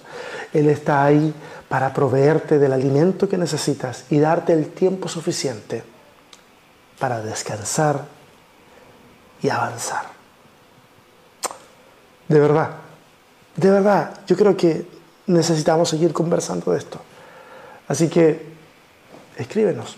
Él 0.51 0.67
está 0.67 1.05
ahí 1.05 1.33
para 1.69 1.93
proveerte 1.93 2.59
del 2.59 2.73
alimento 2.73 3.29
que 3.29 3.37
necesitas 3.37 4.03
y 4.09 4.19
darte 4.19 4.51
el 4.51 4.71
tiempo 4.71 5.07
suficiente 5.07 5.83
para 6.99 7.21
descansar 7.21 8.05
y 9.41 9.47
avanzar. 9.47 10.03
De 12.27 12.41
verdad, 12.41 12.71
de 13.55 13.71
verdad, 13.71 14.19
yo 14.27 14.35
creo 14.35 14.57
que 14.57 14.85
necesitamos 15.27 15.87
seguir 15.87 16.11
conversando 16.11 16.73
de 16.73 16.77
esto. 16.77 16.99
Así 17.87 18.09
que 18.09 18.49
escríbenos 19.37 19.95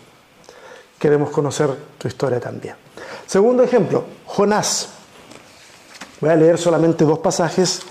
queremos 1.02 1.32
conocer 1.32 1.68
tu 1.98 2.08
historia 2.08 2.40
también. 2.40 2.76
Segundo 3.26 3.64
ejemplo, 3.64 4.04
Jonás. 4.28 4.90
Voy 6.20 6.30
a 6.30 6.36
leer 6.36 6.60
solamente 6.60 7.04
dos 7.04 7.18
pasajes 7.18 7.82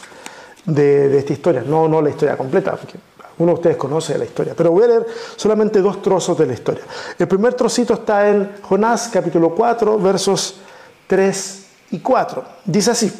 de, 0.64 1.18
esta 1.18 1.32
historia, 1.32 1.64
no, 1.66 1.88
no 1.88 2.00
la 2.00 2.10
historia 2.10 2.36
completa, 2.36 2.76
porque 2.76 2.96
uno 3.38 3.52
de 3.52 3.54
ustedes 3.54 3.76
conoce 3.76 4.16
la 4.16 4.24
historia, 4.24 4.54
pero 4.56 4.70
voy 4.70 4.84
a 4.84 4.86
leer 4.86 5.06
solamente 5.34 5.80
dos 5.80 6.00
trozos 6.00 6.38
de 6.38 6.46
la 6.46 6.52
historia. 6.52 6.84
El 7.18 7.26
primer 7.26 7.54
trocito 7.54 7.94
está 7.94 8.28
en 8.28 8.58
Jonás 8.62 9.10
capítulo 9.12 9.56
4, 9.56 9.98
versos 9.98 10.60
3 11.08 11.66
y 11.90 11.98
4. 11.98 12.44
Dice 12.64 12.92
así, 12.92 13.12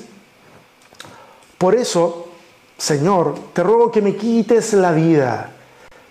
por 1.59 1.75
eso, 1.75 2.29
Señor, 2.79 3.35
te 3.53 3.65
ruego 3.65 3.91
que 3.91 4.01
me 4.01 4.15
quites 4.15 4.73
la 4.75 4.93
vida, 4.93 5.51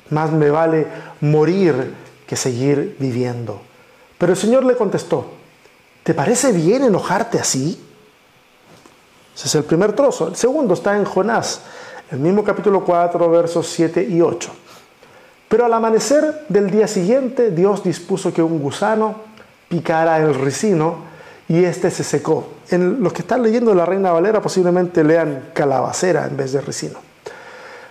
más 0.10 0.34
me 0.34 0.50
vale 0.50 0.86
morir 1.22 1.94
que 2.28 2.36
seguir 2.36 2.98
viviendo. 3.00 3.69
Pero 4.20 4.34
el 4.34 4.38
Señor 4.38 4.66
le 4.66 4.76
contestó, 4.76 5.26
¿te 6.04 6.14
parece 6.14 6.52
bien 6.52 6.84
enojarte 6.84 7.40
así? 7.40 7.82
Ese 9.34 9.48
es 9.48 9.56
el 9.56 9.64
primer 9.64 9.94
trozo. 9.94 10.28
El 10.28 10.36
segundo 10.36 10.74
está 10.74 10.98
en 10.98 11.06
Jonás, 11.06 11.62
el 12.12 12.20
mismo 12.20 12.44
capítulo 12.44 12.84
4, 12.84 13.30
versos 13.32 13.68
7 13.68 14.04
y 14.04 14.22
8. 14.22 14.52
Pero 15.48 15.66
al 15.66 15.74
amanecer 15.74 16.46
del 16.50 16.70
día 16.70 16.88
siguiente, 16.88 17.50
Dios 17.50 17.82
dispuso 17.82 18.34
que 18.34 18.44
un 18.44 18.60
gusano 18.60 19.16
picara 19.70 20.18
el 20.18 20.36
ricino 20.36 20.98
y 21.48 21.64
éste 21.64 21.90
se 21.90 22.04
secó. 22.04 22.50
En 22.70 23.02
los 23.02 23.14
que 23.14 23.22
están 23.22 23.42
leyendo 23.42 23.74
la 23.74 23.86
Reina 23.86 24.12
Valera 24.12 24.42
posiblemente 24.42 25.04
lean 25.04 25.52
calabacera 25.54 26.28
en 26.28 26.36
vez 26.36 26.52
de 26.52 26.62
ricino. 26.62 27.09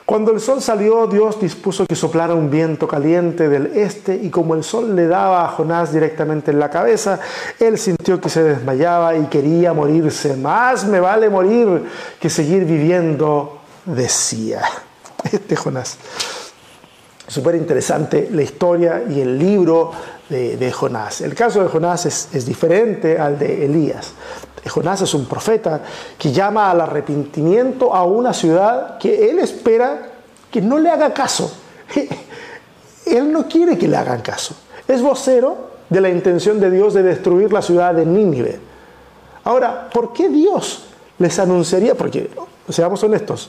Cuando 0.09 0.33
el 0.33 0.41
sol 0.41 0.63
salió, 0.63 1.07
Dios 1.07 1.39
dispuso 1.39 1.87
que 1.87 1.95
soplara 1.95 2.33
un 2.33 2.49
viento 2.49 2.89
caliente 2.89 3.47
del 3.47 3.67
este 3.77 4.15
y 4.15 4.31
como 4.31 4.55
el 4.55 4.65
sol 4.65 4.97
le 4.97 5.07
daba 5.07 5.45
a 5.45 5.49
Jonás 5.49 5.93
directamente 5.93 6.51
en 6.51 6.59
la 6.59 6.71
cabeza, 6.71 7.21
él 7.61 7.77
sintió 7.77 8.19
que 8.19 8.31
se 8.31 8.43
desmayaba 8.43 9.15
y 9.19 9.27
quería 9.27 9.75
morirse. 9.75 10.35
Más 10.35 10.87
me 10.87 10.99
vale 10.99 11.29
morir 11.29 11.85
que 12.19 12.31
seguir 12.31 12.65
viviendo, 12.65 13.59
decía 13.85 14.63
este 15.31 15.55
Jonás. 15.57 15.99
Súper 17.27 17.57
interesante 17.57 18.31
la 18.33 18.41
historia 18.41 19.03
y 19.07 19.21
el 19.21 19.39
libro 19.39 19.93
de, 20.31 20.73
Jonás. 20.73 21.21
El 21.21 21.35
caso 21.35 21.63
de 21.63 21.69
Jonás 21.69 22.07
es, 22.07 22.47
diferente 22.47 23.19
al 23.19 23.39
de 23.39 23.67
Elías. 23.67 24.13
Jonás 24.67 25.03
es 25.03 25.15
un 25.15 25.27
profeta 25.27 25.83
que 26.19 26.33
llama 26.33 26.71
al 26.71 26.81
arrepentimiento 26.81 27.95
a 27.95 28.05
una 28.05 28.33
ciudad 28.33 28.99
que 28.99 29.31
él 29.31 29.39
espera 29.39 30.11
que 30.51 30.61
no 30.61 30.79
le 30.79 30.91
haga 30.91 31.13
caso. 31.13 31.51
Él 33.07 33.33
no 33.33 33.49
quiere 33.49 33.79
que 33.79 33.89
le 33.89 33.97
hagan 33.97 34.21
caso. 34.21 34.55
Es 34.87 35.01
vocero 35.01 35.69
de 35.89 36.01
la 36.01 36.11
intención 36.11 36.61
de 36.61 36.71
Dios 36.71 36.93
de 36.93 37.03
destruir 37.03 37.53
la 37.53 37.63
ciudad 37.63 37.95
de 37.95 38.05
Nínive. 38.05 38.61
Ahora, 39.45 39.89
¿por 39.91 40.13
qué 40.13 40.29
Dios 40.29 40.85
les 41.19 41.39
anunciaría? 41.39 41.95
Porque, 41.95 42.31
seamos 42.69 43.03
honestos, 43.03 43.49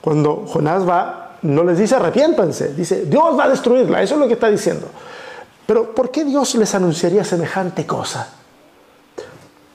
cuando 0.00 0.44
Jonás 0.46 0.88
va, 0.88 1.38
no 1.42 1.64
les 1.64 1.78
dice 1.78 1.96
arrepiéntanse, 1.96 2.74
dice 2.74 3.04
Dios 3.06 3.36
va 3.38 3.44
a 3.44 3.48
destruirla, 3.48 4.02
eso 4.02 4.14
es 4.14 4.20
lo 4.20 4.28
que 4.28 4.34
está 4.34 4.48
diciendo. 4.48 4.86
Pero 5.66 5.94
¿por 5.94 6.10
qué 6.10 6.24
Dios 6.24 6.54
les 6.54 6.74
anunciaría 6.74 7.24
semejante 7.24 7.86
cosa? 7.86 8.39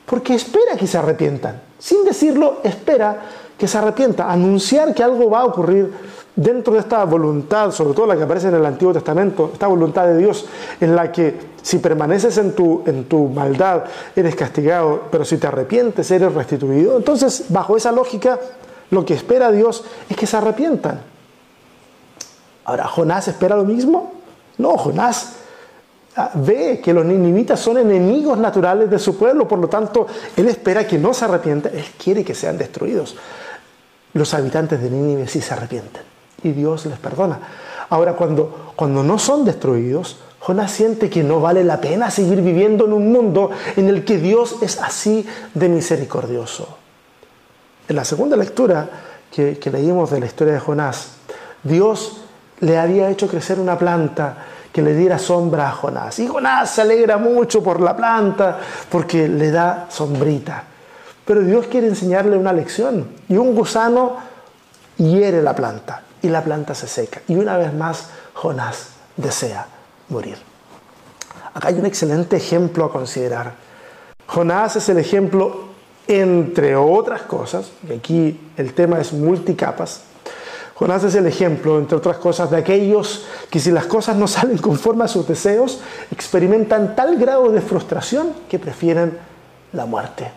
Porque 0.05 0.35
espera 0.35 0.75
que 0.77 0.87
se 0.87 0.97
arrepientan. 0.97 1.61
Sin 1.79 2.03
decirlo, 2.03 2.59
espera 2.63 3.21
que 3.57 3.67
se 3.67 3.77
arrepientan. 3.77 4.29
Anunciar 4.29 4.93
que 4.93 5.03
algo 5.03 5.29
va 5.29 5.41
a 5.41 5.45
ocurrir 5.45 5.91
dentro 6.35 6.73
de 6.73 6.79
esta 6.79 7.03
voluntad, 7.05 7.71
sobre 7.71 7.93
todo 7.93 8.07
la 8.07 8.17
que 8.17 8.23
aparece 8.23 8.49
en 8.49 8.55
el 8.55 8.65
Antiguo 8.65 8.93
Testamento, 8.93 9.51
esta 9.53 9.67
voluntad 9.67 10.05
de 10.05 10.17
Dios 10.17 10.45
en 10.81 10.95
la 10.95 11.11
que 11.11 11.55
si 11.61 11.79
permaneces 11.79 12.37
en 12.37 12.53
tu, 12.53 12.83
en 12.85 13.05
tu 13.05 13.27
maldad 13.29 13.85
eres 14.15 14.35
castigado, 14.35 15.03
pero 15.09 15.25
si 15.25 15.37
te 15.37 15.47
arrepientes 15.47 16.11
eres 16.11 16.33
restituido. 16.33 16.97
Entonces, 16.97 17.45
bajo 17.49 17.77
esa 17.77 17.91
lógica, 17.91 18.39
lo 18.91 19.05
que 19.05 19.13
espera 19.13 19.51
Dios 19.51 19.83
es 20.09 20.17
que 20.17 20.27
se 20.27 20.37
arrepientan. 20.37 21.01
Ahora, 22.65 22.87
¿Jonás 22.87 23.27
espera 23.27 23.55
lo 23.55 23.63
mismo? 23.63 24.13
No, 24.57 24.77
Jonás 24.77 25.35
ve 26.35 26.79
que 26.83 26.93
los 26.93 27.05
ninivitas 27.05 27.59
son 27.59 27.77
enemigos 27.77 28.37
naturales 28.37 28.89
de 28.89 28.99
su 28.99 29.17
pueblo, 29.17 29.47
por 29.47 29.59
lo 29.59 29.67
tanto, 29.67 30.07
él 30.35 30.47
espera 30.47 30.87
que 30.87 30.97
no 30.97 31.13
se 31.13 31.25
arrepientan, 31.25 31.75
él 31.75 31.85
quiere 32.01 32.23
que 32.23 32.33
sean 32.33 32.57
destruidos. 32.57 33.15
Los 34.13 34.33
habitantes 34.33 34.81
de 34.81 34.89
Nínive 34.89 35.27
sí 35.27 35.41
se 35.41 35.53
arrepienten 35.53 36.03
y 36.43 36.51
Dios 36.51 36.85
les 36.85 36.97
perdona. 36.99 37.39
Ahora, 37.89 38.13
cuando, 38.13 38.73
cuando 38.75 39.03
no 39.03 39.19
son 39.19 39.43
destruidos, 39.43 40.17
Jonás 40.39 40.71
siente 40.71 41.09
que 41.09 41.23
no 41.23 41.41
vale 41.41 41.63
la 41.63 41.81
pena 41.81 42.09
seguir 42.11 42.41
viviendo 42.41 42.85
en 42.85 42.93
un 42.93 43.11
mundo 43.11 43.49
en 43.75 43.89
el 43.89 44.05
que 44.05 44.17
Dios 44.17 44.57
es 44.61 44.79
así 44.79 45.27
de 45.53 45.69
misericordioso. 45.69 46.77
En 47.87 47.95
la 47.95 48.05
segunda 48.05 48.37
lectura 48.37 48.89
que, 49.31 49.57
que 49.57 49.69
leímos 49.69 50.11
de 50.11 50.19
la 50.19 50.27
historia 50.27 50.53
de 50.53 50.59
Jonás, 50.59 51.17
Dios 51.63 52.21
le 52.59 52.77
había 52.77 53.09
hecho 53.09 53.27
crecer 53.27 53.59
una 53.59 53.77
planta 53.77 54.37
que 54.75 54.81
le 54.81 54.93
diera 54.93 55.17
sombra 55.17 55.69
a 55.69 55.71
Jonás. 55.71 56.19
Y 56.19 56.27
Jonás 56.27 56.69
se 56.69 56.81
alegra 56.81 57.17
mucho 57.17 57.63
por 57.63 57.79
la 57.79 57.95
planta 57.95 58.59
porque 58.91 59.25
le 59.29 59.49
da 59.49 59.85
sombrita. 59.89 60.65
Pero 61.23 61.43
Dios 61.43 61.67
quiere 61.67 61.87
enseñarle 61.87 62.35
una 62.35 62.51
lección 62.51 63.07
y 63.29 63.37
un 63.37 63.55
gusano 63.55 64.17
hiere 64.97 65.41
la 65.41 65.55
planta 65.55 66.03
y 66.21 66.27
la 66.27 66.43
planta 66.43 66.75
se 66.75 66.87
seca. 66.87 67.21
Y 67.29 67.35
una 67.35 67.55
vez 67.55 67.73
más 67.73 68.09
Jonás 68.33 68.89
desea 69.15 69.65
morir. 70.09 70.35
Acá 71.53 71.69
hay 71.69 71.75
un 71.75 71.85
excelente 71.85 72.35
ejemplo 72.35 72.83
a 72.83 72.91
considerar. 72.91 73.53
Jonás 74.27 74.75
es 74.75 74.89
el 74.89 74.97
ejemplo, 74.97 75.69
entre 76.05 76.75
otras 76.75 77.21
cosas, 77.21 77.71
y 77.89 77.93
aquí 77.93 78.51
el 78.57 78.73
tema 78.73 78.99
es 78.99 79.13
multicapas, 79.13 80.01
Jonás 80.75 81.05
es 81.05 81.15
el 81.15 81.25
ejemplo, 81.25 81.79
entre 81.79 81.97
otras 81.97 82.17
cosas, 82.17 82.51
de 82.51 82.57
aquellos 82.57 83.25
que 83.49 83.61
si 83.61 83.71
las 83.71 83.85
cosas 83.85 84.17
no 84.17 84.27
salen 84.27 84.57
conforme 84.57 85.05
a 85.05 85.07
sus 85.07 85.25
deseos, 85.25 85.79
experimentan 86.11 86.97
tal 86.97 87.15
grado 87.15 87.49
de 87.49 87.61
frustración 87.61 88.33
que 88.49 88.59
prefieren 88.59 89.17
la 89.71 89.85
muerte. 89.85 90.29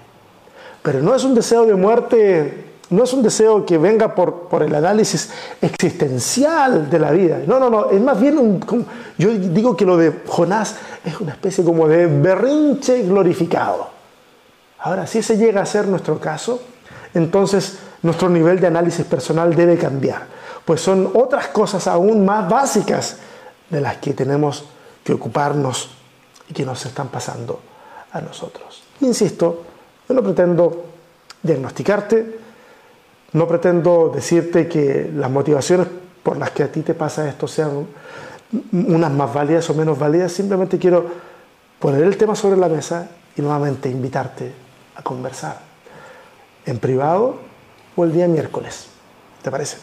Pero 0.81 1.03
no 1.03 1.13
es 1.17 1.25
un 1.25 1.35
deseo 1.35 1.67
de 1.67 1.75
muerte, 1.75 2.67
no 2.91 3.03
es 3.03 3.13
un 3.13 3.21
deseo 3.21 3.67
que 3.67 3.79
venga 3.79 4.15
por, 4.15 4.63
el 4.63 4.73
análisis 4.77 5.29
existencial 5.61 6.89
de 6.89 6.99
la 7.01 7.11
vida. 7.11 7.41
No, 7.45 7.59
no, 7.59 7.69
no, 7.69 7.91
es 7.91 8.01
más 8.01 8.21
bien 8.21 8.39
un, 8.39 8.87
yo 9.19 9.31
digo 9.31 9.77
que 9.77 9.85
lo 9.85 9.97
de 9.97 10.21
Jonás 10.25 10.77
es 11.05 11.21
una 11.21 11.33
especie 11.33 11.65
como 11.65 11.89
de 11.89 12.07
berrinche 12.07 13.03
glorificado. 13.03 13.89
Ahora, 14.79 15.05
si 15.09 15.19
ese 15.19 15.37
llega 15.37 15.63
a 15.63 15.67
ser 15.67 15.89
nuestro 15.89 16.21
caso, 16.21 16.63
entonces 17.13 17.79
nuestro 18.03 18.29
nivel 18.29 18.61
de 18.61 18.67
análisis 18.67 19.05
personal 19.05 19.55
debe 19.55 19.77
cambiar, 19.77 20.27
pues 20.65 20.81
son 20.81 21.11
otras 21.15 21.49
cosas 21.49 21.87
aún 21.87 22.25
más 22.25 22.49
básicas 22.49 23.19
de 23.71 23.81
las 23.81 23.99
que 23.99 24.15
tenemos 24.15 24.65
que 25.03 25.13
ocuparnos 25.13 25.91
y 26.49 26.55
que 26.55 26.65
nos 26.65 26.85
están 26.87 27.09
pasando 27.09 27.61
a 28.13 28.21
nosotros. 28.21 28.83
Insisto, 29.01 29.65
yo 30.09 30.15
no 30.15 30.23
pretendo 30.23 30.85
diagnosticarte, 31.43 32.39
no 33.33 33.47
pretendo 33.47 34.11
decirte 34.15 34.69
que 34.69 35.11
las 35.15 35.31
motivaciones 35.31 35.87
por 36.23 36.37
las 36.37 36.51
que 36.51 36.63
a 36.63 36.73
ti 36.73 36.83
te 36.83 36.95
pasa 36.95 37.29
esto 37.29 37.47
sean 37.47 37.87
unas 38.73 39.13
más 39.13 39.33
válidas 39.33 39.69
o 39.71 39.75
menos 39.75 39.99
válidas, 39.99 40.33
simplemente 40.33 40.79
quiero 40.79 41.07
poner 41.79 42.03
el 42.03 42.17
tema 42.17 42.35
sobre 42.35 42.57
la 42.57 42.69
mesa 42.69 43.09
y 43.37 43.43
nuevamente 43.43 43.89
invitarte 43.91 44.53
a 44.97 45.03
conversar 45.03 45.61
en 46.65 46.79
privado 46.79 47.48
o 47.99 48.05
el 48.05 48.13
día 48.13 48.29
miércoles. 48.29 48.87
¿Te 49.43 49.51
parece? 49.51 49.77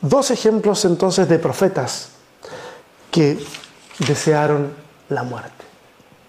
Dos 0.00 0.30
ejemplos 0.30 0.84
entonces 0.84 1.28
de 1.28 1.40
profetas 1.40 2.10
que 3.10 3.44
desearon 4.06 4.72
la 5.08 5.24
muerte. 5.24 5.64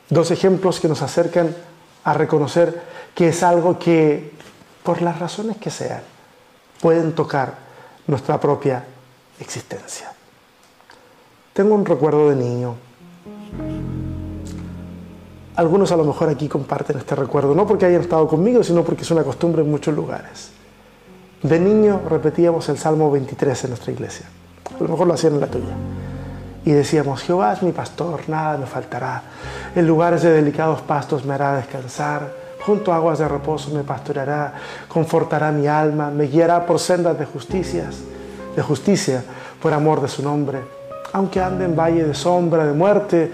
Dos 0.09 0.31
ejemplos 0.31 0.79
que 0.79 0.87
nos 0.87 1.03
acercan 1.03 1.55
a 2.03 2.13
reconocer 2.15 2.81
que 3.13 3.29
es 3.29 3.43
algo 3.43 3.77
que, 3.77 4.33
por 4.81 5.03
las 5.03 5.19
razones 5.19 5.57
que 5.57 5.69
sean, 5.69 6.01
pueden 6.81 7.13
tocar 7.13 7.57
nuestra 8.07 8.39
propia 8.39 8.83
existencia. 9.39 10.11
Tengo 11.53 11.75
un 11.75 11.85
recuerdo 11.85 12.31
de 12.31 12.35
niño 12.35 12.77
algunos 15.55 15.91
a 15.91 15.97
lo 15.97 16.03
mejor 16.03 16.29
aquí 16.29 16.47
comparten 16.47 16.97
este 16.97 17.15
recuerdo, 17.15 17.53
no 17.53 17.67
porque 17.67 17.85
hayan 17.85 18.01
estado 18.01 18.27
conmigo, 18.27 18.63
sino 18.63 18.83
porque 18.83 19.03
es 19.03 19.11
una 19.11 19.23
costumbre 19.23 19.61
en 19.61 19.69
muchos 19.69 19.93
lugares. 19.93 20.51
De 21.43 21.59
niño 21.59 22.01
repetíamos 22.09 22.69
el 22.69 22.77
Salmo 22.77 23.11
23 23.11 23.65
en 23.65 23.69
nuestra 23.71 23.91
iglesia. 23.91 24.25
A 24.79 24.81
lo 24.81 24.89
mejor 24.89 25.07
lo 25.07 25.13
hacían 25.13 25.33
en 25.33 25.41
la 25.41 25.47
tuya. 25.47 25.75
Y 26.65 26.71
decíamos, 26.71 27.21
Jehová 27.21 27.53
es 27.53 27.61
mi 27.61 27.73
pastor, 27.73 28.21
nada 28.27 28.57
me 28.57 28.65
faltará. 28.65 29.21
En 29.75 29.85
lugares 29.85 30.21
de 30.21 30.31
delicados 30.31 30.81
pastos 30.81 31.25
me 31.25 31.33
hará 31.33 31.57
descansar. 31.57 32.43
Junto 32.65 32.93
a 32.93 32.95
aguas 32.95 33.19
de 33.19 33.27
reposo 33.27 33.71
me 33.71 33.83
pastoreará, 33.83 34.53
confortará 34.87 35.51
mi 35.51 35.67
alma, 35.67 36.09
me 36.09 36.27
guiará 36.27 36.65
por 36.65 36.79
sendas 36.79 37.19
de 37.19 37.25
justicias, 37.25 37.97
de 38.55 38.61
justicia, 38.61 39.21
por 39.61 39.73
amor 39.73 40.01
de 40.01 40.07
su 40.07 40.23
nombre. 40.23 40.59
Aunque 41.11 41.41
ande 41.41 41.65
en 41.65 41.75
valle 41.75 42.05
de 42.05 42.13
sombra, 42.13 42.65
de 42.65 42.71
muerte, 42.71 43.31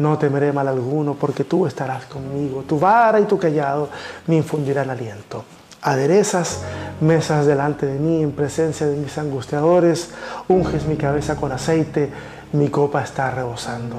no 0.00 0.18
temeré 0.18 0.52
mal 0.52 0.66
alguno, 0.66 1.14
porque 1.14 1.44
tú 1.44 1.66
estarás 1.66 2.06
conmigo. 2.06 2.64
Tu 2.66 2.78
vara 2.78 3.20
y 3.20 3.24
tu 3.24 3.38
callado 3.38 3.88
me 4.26 4.36
infundirán 4.36 4.90
aliento. 4.90 5.44
Aderezas 5.82 6.62
mesas 7.00 7.46
delante 7.46 7.86
de 7.86 7.98
mí 7.98 8.22
en 8.22 8.32
presencia 8.32 8.86
de 8.86 8.96
mis 8.96 9.16
angustiadores, 9.16 10.10
unges 10.48 10.86
mi 10.86 10.96
cabeza 10.96 11.36
con 11.36 11.52
aceite, 11.52 12.10
mi 12.52 12.68
copa 12.68 13.02
está 13.02 13.30
rebosando. 13.30 13.96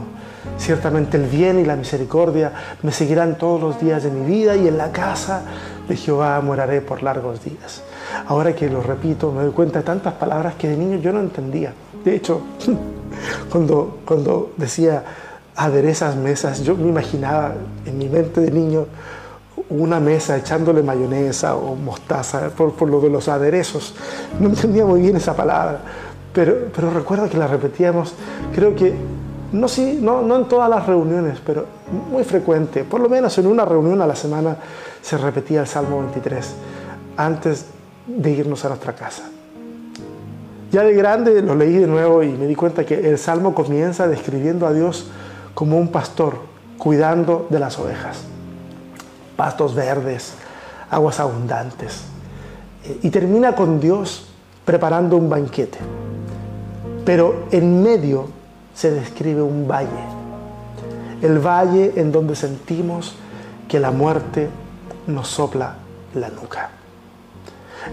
Ciertamente 0.58 1.18
el 1.18 1.28
bien 1.28 1.60
y 1.60 1.66
la 1.66 1.76
misericordia 1.76 2.52
me 2.82 2.92
seguirán 2.92 3.38
todos 3.38 3.62
los 3.62 3.80
días 3.80 4.04
de 4.04 4.12
mi 4.12 4.26
vida 4.26 4.56
y 4.56 4.68
en 4.68 4.78
la 4.78 4.92
casa 4.92 5.42
de 5.88 5.96
Jehová 5.96 6.40
moraré 6.42 6.82
por 6.82 7.02
largos 7.04 7.44
días. 7.44 7.84
Ahora 8.28 8.54
que 8.54 8.70
lo 8.70 8.82
repito, 8.82 9.32
me 9.32 9.44
doy 9.44 9.52
cuenta 9.52 9.80
de 9.80 9.86
tantas 9.86 10.14
palabras 10.14 10.56
que 10.56 10.68
de 10.68 10.78
niño 10.78 10.98
yo 10.98 11.12
no 11.14 11.20
entendía. 11.20 11.74
De 12.04 12.16
hecho, 12.16 12.42
cuando, 13.52 14.00
cuando 14.06 14.52
decía 14.58 15.04
aderezas 15.56 16.16
mesas. 16.16 16.64
Yo 16.64 16.76
me 16.76 16.88
imaginaba 16.90 17.54
en 17.86 17.98
mi 17.98 18.08
mente 18.08 18.42
de 18.42 18.52
niño 18.52 18.86
una 19.70 20.00
mesa 20.00 20.38
echándole 20.38 20.84
mayonesa 20.84 21.56
o 21.56 21.76
mostaza 21.76 22.50
por, 22.50 22.82
lo 22.88 23.00
de 23.00 23.10
los 23.10 23.28
aderezos. 23.28 23.96
No 24.40 24.50
entendía 24.50 24.86
muy 24.86 25.02
bien 25.02 25.16
esa 25.16 25.36
palabra, 25.36 25.80
pero, 26.34 26.70
pero 26.76 26.92
recuerdo 26.92 27.30
que 27.30 27.38
la 27.38 27.48
repetíamos, 27.48 28.14
creo 28.54 28.76
que 28.76 28.94
no, 29.54 29.68
sí, 29.68 30.00
no, 30.02 30.22
no 30.22 30.38
en 30.38 30.46
todas 30.46 30.70
las 30.70 30.86
reuniones, 30.86 31.40
pero 31.46 31.66
muy 32.10 32.24
frecuente, 32.24 32.84
por 32.84 33.02
lo 33.02 33.10
menos 33.10 33.38
en 33.38 33.48
una 33.48 33.66
reunión 33.66 34.02
a 34.02 34.08
la 34.08 34.16
semana 34.16 34.58
se 35.02 35.18
repetía 35.18 35.62
el 35.62 35.68
Salmo 35.68 36.00
23 36.00 36.54
antes 37.18 37.66
de 38.08 38.32
irnos 38.32 38.64
a 38.66 38.70
nuestra 38.70 38.94
casa. 38.94 39.24
Ya 40.72 40.84
de 40.84 40.94
grande 40.94 41.42
lo 41.42 41.54
leí 41.54 41.74
de 41.74 41.88
nuevo 41.88 42.24
y 42.24 42.30
me 42.32 42.48
di 42.48 42.56
cuenta 42.56 42.86
que 42.86 43.10
el 43.10 43.18
Salmo 43.18 43.54
comienza 43.54 44.08
describiendo 44.08 44.66
a 44.66 44.74
Dios 44.74 45.12
como 45.54 45.78
un 45.78 45.90
pastor 45.90 46.40
cuidando 46.78 47.48
de 47.50 47.60
las 47.60 47.78
ovejas. 47.80 48.22
Pastos 49.36 49.76
verdes, 49.76 50.34
aguas 50.90 51.20
abundantes. 51.20 52.04
Eh, 52.84 53.00
y 53.04 53.10
termina 53.10 53.56
con 53.56 53.80
Dios 53.80 54.28
preparando 54.66 55.18
un 55.18 55.30
banquete. 55.30 55.78
Pero 57.06 57.48
en 57.52 57.84
medio 57.84 58.28
se 58.74 58.92
describe 58.92 59.42
un 59.42 59.68
valle. 59.68 59.90
El 61.22 61.40
valle 61.40 61.94
en 61.96 62.12
donde 62.12 62.36
sentimos 62.36 63.16
que 63.68 63.80
la 63.80 63.92
muerte 63.92 64.50
nos 65.08 65.28
sopla 65.28 65.76
la 66.16 66.30
nuca. 66.30 66.70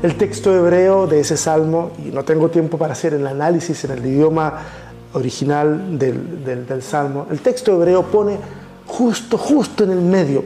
El 0.02 0.16
texto 0.16 0.54
hebreo 0.54 1.06
de 1.06 1.20
ese 1.20 1.36
salmo, 1.36 1.92
y 1.98 2.10
no 2.10 2.24
tengo 2.24 2.50
tiempo 2.50 2.76
para 2.78 2.92
hacer 2.92 3.14
el 3.14 3.26
análisis 3.26 3.84
en 3.84 3.92
el 3.92 4.04
idioma 4.04 4.60
original 5.14 5.98
del, 5.98 6.82
Salmo, 6.82 7.26
el 7.30 7.40
texto 7.40 7.72
hebreo 7.74 8.04
pone 8.04 8.38
justo, 8.86 9.38
justo 9.38 9.84
en 9.84 9.90
el 9.92 10.00
medio. 10.00 10.44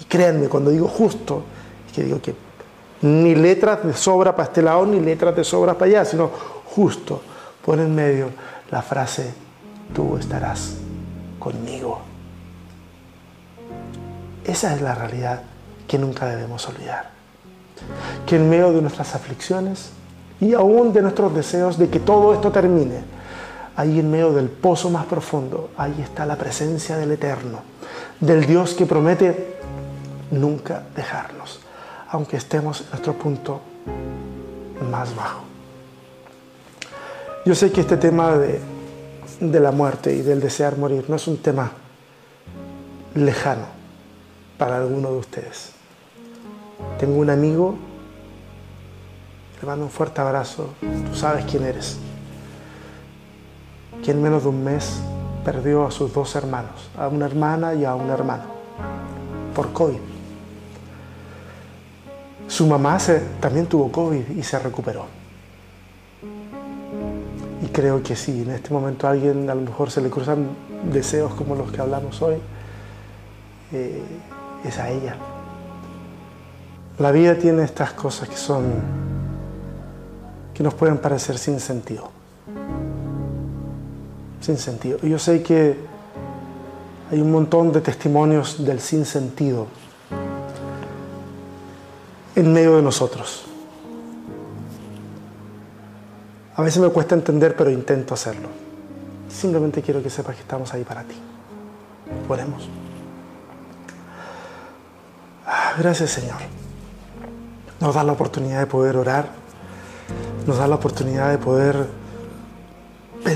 Y 0.00 0.04
créanme, 0.04 0.48
cuando 0.48 0.70
digo 0.70 0.88
justo, 0.88 1.42
es 1.86 1.92
que 1.92 2.04
digo 2.04 2.20
que 2.20 2.34
ni 3.02 3.34
letras 3.34 3.84
de 3.84 3.94
sobra 3.94 4.34
para 4.34 4.48
este 4.48 4.62
lado, 4.62 4.86
ni 4.86 5.00
letras 5.00 5.34
de 5.34 5.44
sobra 5.44 5.74
para 5.74 5.86
allá, 5.86 6.04
sino 6.04 6.30
justo, 6.66 7.22
pone 7.64 7.82
en 7.82 7.94
medio 7.94 8.30
la 8.70 8.82
frase, 8.82 9.32
tú 9.94 10.16
estarás 10.16 10.76
conmigo. 11.38 12.00
Esa 14.44 14.74
es 14.74 14.82
la 14.82 14.94
realidad 14.94 15.42
que 15.86 15.98
nunca 15.98 16.26
debemos 16.26 16.66
olvidar. 16.68 17.10
Que 18.26 18.36
en 18.36 18.48
medio 18.48 18.72
de 18.72 18.80
nuestras 18.82 19.14
aflicciones 19.14 19.90
y 20.40 20.54
aún 20.54 20.92
de 20.92 21.02
nuestros 21.02 21.34
deseos 21.34 21.78
de 21.78 21.88
que 21.88 22.00
todo 22.00 22.32
esto 22.34 22.50
termine, 22.50 23.02
ahí 23.76 23.98
en 23.98 24.10
medio 24.10 24.32
del 24.32 24.48
pozo 24.48 24.90
más 24.90 25.06
profundo, 25.06 25.70
ahí 25.76 25.94
está 26.02 26.26
la 26.26 26.36
presencia 26.36 26.96
del 26.96 27.12
Eterno, 27.12 27.60
del 28.20 28.46
Dios 28.46 28.74
que 28.74 28.86
promete 28.86 29.56
nunca 30.30 30.82
dejarnos, 30.94 31.60
aunque 32.10 32.36
estemos 32.36 32.82
en 32.82 32.90
nuestro 32.90 33.14
punto 33.14 33.60
más 34.90 35.14
bajo. 35.14 35.42
Yo 37.46 37.54
sé 37.54 37.72
que 37.72 37.80
este 37.80 37.96
tema 37.96 38.36
de, 38.36 38.60
de 39.40 39.60
la 39.60 39.72
muerte 39.72 40.14
y 40.14 40.22
del 40.22 40.40
desear 40.40 40.76
morir 40.76 41.06
no 41.08 41.16
es 41.16 41.26
un 41.26 41.38
tema 41.38 41.72
lejano 43.14 43.66
para 44.58 44.76
alguno 44.76 45.10
de 45.10 45.18
ustedes. 45.18 45.72
Tengo 46.98 47.16
un 47.16 47.30
amigo, 47.30 47.76
le 49.60 49.66
mando 49.66 49.84
un 49.86 49.90
fuerte 49.90 50.20
abrazo, 50.20 50.68
tú 50.80 51.14
sabes 51.14 51.44
quién 51.46 51.64
eres 51.64 51.98
que 54.02 54.12
en 54.12 54.22
menos 54.22 54.44
de 54.44 54.48
un 54.48 54.64
mes 54.64 55.00
perdió 55.44 55.86
a 55.86 55.90
sus 55.90 56.12
dos 56.12 56.34
hermanos, 56.36 56.90
a 56.96 57.08
una 57.08 57.26
hermana 57.26 57.74
y 57.74 57.84
a 57.84 57.94
un 57.94 58.10
hermano, 58.10 58.44
por 59.54 59.72
COVID. 59.72 59.98
Su 62.46 62.66
mamá 62.66 62.98
también 63.40 63.66
tuvo 63.66 63.90
COVID 63.92 64.30
y 64.30 64.42
se 64.42 64.58
recuperó. 64.58 65.06
Y 67.62 67.66
creo 67.68 68.02
que 68.02 68.16
si 68.16 68.42
en 68.42 68.50
este 68.50 68.70
momento 68.72 69.06
a 69.06 69.10
alguien 69.10 69.48
a 69.48 69.54
lo 69.54 69.62
mejor 69.62 69.90
se 69.90 70.00
le 70.00 70.10
cruzan 70.10 70.48
deseos 70.90 71.34
como 71.34 71.54
los 71.54 71.70
que 71.70 71.80
hablamos 71.80 72.20
hoy, 72.22 72.36
eh, 73.72 74.02
es 74.64 74.78
a 74.78 74.90
ella. 74.90 75.16
La 76.98 77.12
vida 77.12 77.36
tiene 77.36 77.62
estas 77.62 77.92
cosas 77.92 78.28
que 78.28 78.36
son, 78.36 78.64
que 80.52 80.62
nos 80.62 80.74
pueden 80.74 80.98
parecer 80.98 81.38
sin 81.38 81.60
sentido 81.60 82.19
sin 84.40 84.56
sentido. 84.56 84.98
Yo 84.98 85.18
sé 85.18 85.42
que 85.42 85.76
hay 87.10 87.20
un 87.20 87.30
montón 87.30 87.72
de 87.72 87.80
testimonios 87.80 88.64
del 88.64 88.80
sinsentido 88.80 89.66
en 92.34 92.52
medio 92.52 92.76
de 92.76 92.82
nosotros. 92.82 93.44
A 96.56 96.62
veces 96.62 96.82
me 96.82 96.88
cuesta 96.90 97.14
entender, 97.14 97.56
pero 97.56 97.70
intento 97.70 98.14
hacerlo. 98.14 98.48
Simplemente 99.28 99.82
quiero 99.82 100.02
que 100.02 100.10
sepas 100.10 100.36
que 100.36 100.42
estamos 100.42 100.72
ahí 100.74 100.84
para 100.84 101.04
ti. 101.04 101.16
Oremos. 102.28 102.68
Ah, 105.46 105.74
gracias 105.78 106.10
Señor. 106.10 106.38
Nos 107.80 107.94
da 107.94 108.04
la 108.04 108.12
oportunidad 108.12 108.60
de 108.60 108.66
poder 108.66 108.96
orar. 108.96 109.28
Nos 110.46 110.58
da 110.58 110.66
la 110.66 110.76
oportunidad 110.76 111.30
de 111.30 111.38
poder 111.38 111.86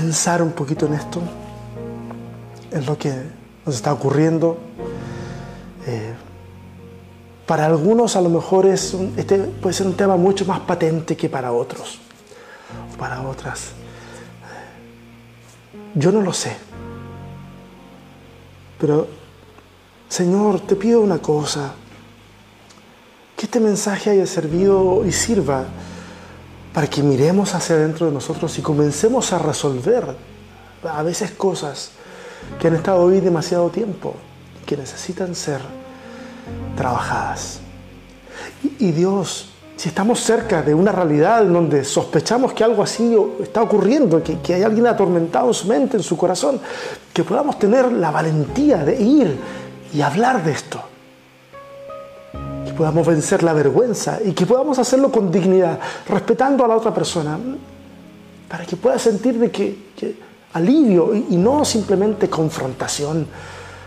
pensar 0.05 0.43
un 0.43 0.51
poquito 0.51 0.85
en 0.85 0.93
esto, 0.93 1.19
en 2.69 2.85
lo 2.85 2.95
que 2.95 3.11
nos 3.65 3.73
está 3.73 3.91
ocurriendo. 3.91 4.55
Eh, 5.87 6.13
para 7.47 7.65
algunos 7.65 8.15
a 8.15 8.21
lo 8.21 8.29
mejor 8.29 8.67
es 8.67 8.95
este 9.17 9.39
puede 9.39 9.73
ser 9.73 9.87
un 9.87 9.95
tema 9.95 10.15
mucho 10.15 10.45
más 10.45 10.59
patente 10.59 11.17
que 11.17 11.27
para 11.27 11.51
otros, 11.51 11.97
o 12.93 12.97
para 12.97 13.21
otras. 13.23 13.71
Yo 15.95 16.11
no 16.11 16.21
lo 16.21 16.33
sé. 16.33 16.55
Pero, 18.79 19.07
Señor, 20.07 20.59
te 20.59 20.75
pido 20.75 21.01
una 21.01 21.17
cosa, 21.17 21.73
que 23.35 23.45
este 23.47 23.59
mensaje 23.59 24.11
haya 24.11 24.27
servido 24.27 25.03
y 25.03 25.11
sirva 25.11 25.65
para 26.75 26.87
que 26.87 27.01
miremos 27.01 27.55
hacia 27.55 27.77
adentro 27.77 28.07
de 28.07 28.11
nosotros 28.11 28.59
y 28.59 28.61
comencemos 28.61 29.31
a 29.31 29.39
resolver 29.39 30.13
a 30.83 31.03
veces 31.03 31.31
cosas 31.31 31.91
que 32.59 32.67
han 32.67 32.75
estado 32.75 33.01
hoy 33.01 33.21
demasiado 33.21 33.69
tiempo, 33.69 34.13
que 34.65 34.75
necesitan 34.75 35.33
ser 35.35 35.61
trabajadas. 36.75 37.61
Y, 38.77 38.91
Dios, 38.91 39.51
si 39.77 39.87
estamos 39.87 40.19
cerca 40.19 40.61
de 40.63 40.73
una 40.73 40.91
realidad 40.91 41.43
en 41.43 41.53
donde 41.53 41.85
sospechamos 41.85 42.51
que 42.51 42.65
algo 42.65 42.83
así 42.83 43.15
está 43.41 43.61
ocurriendo, 43.61 44.21
que, 44.21 44.39
que 44.39 44.55
hay 44.55 44.63
alguien 44.63 44.85
atormentado 44.87 45.47
en 45.47 45.53
su 45.53 45.67
mente, 45.69 45.95
en 45.95 46.03
su 46.03 46.17
corazón, 46.17 46.59
que 47.13 47.23
podamos 47.23 47.57
tener 47.57 47.89
la 47.89 48.11
valentía 48.11 48.83
de 48.83 49.01
ir 49.01 49.39
y 49.93 50.01
hablar 50.01 50.43
de 50.43 50.51
esto. 50.51 50.81
Podamos 52.77 53.07
vencer 53.07 53.43
la 53.43 53.53
vergüenza 53.53 54.19
y 54.23 54.31
que 54.33 54.45
podamos 54.45 54.79
hacerlo 54.79 55.11
con 55.11 55.31
dignidad, 55.31 55.79
respetando 56.07 56.65
a 56.65 56.67
la 56.67 56.75
otra 56.75 56.93
persona, 56.93 57.39
para 58.49 58.65
que 58.65 58.75
pueda 58.75 58.99
sentir 58.99 59.39
de 59.39 59.49
que, 59.49 60.25
alivio 60.53 61.15
y, 61.15 61.35
no 61.37 61.63
simplemente 61.65 62.29
confrontación. 62.29 63.27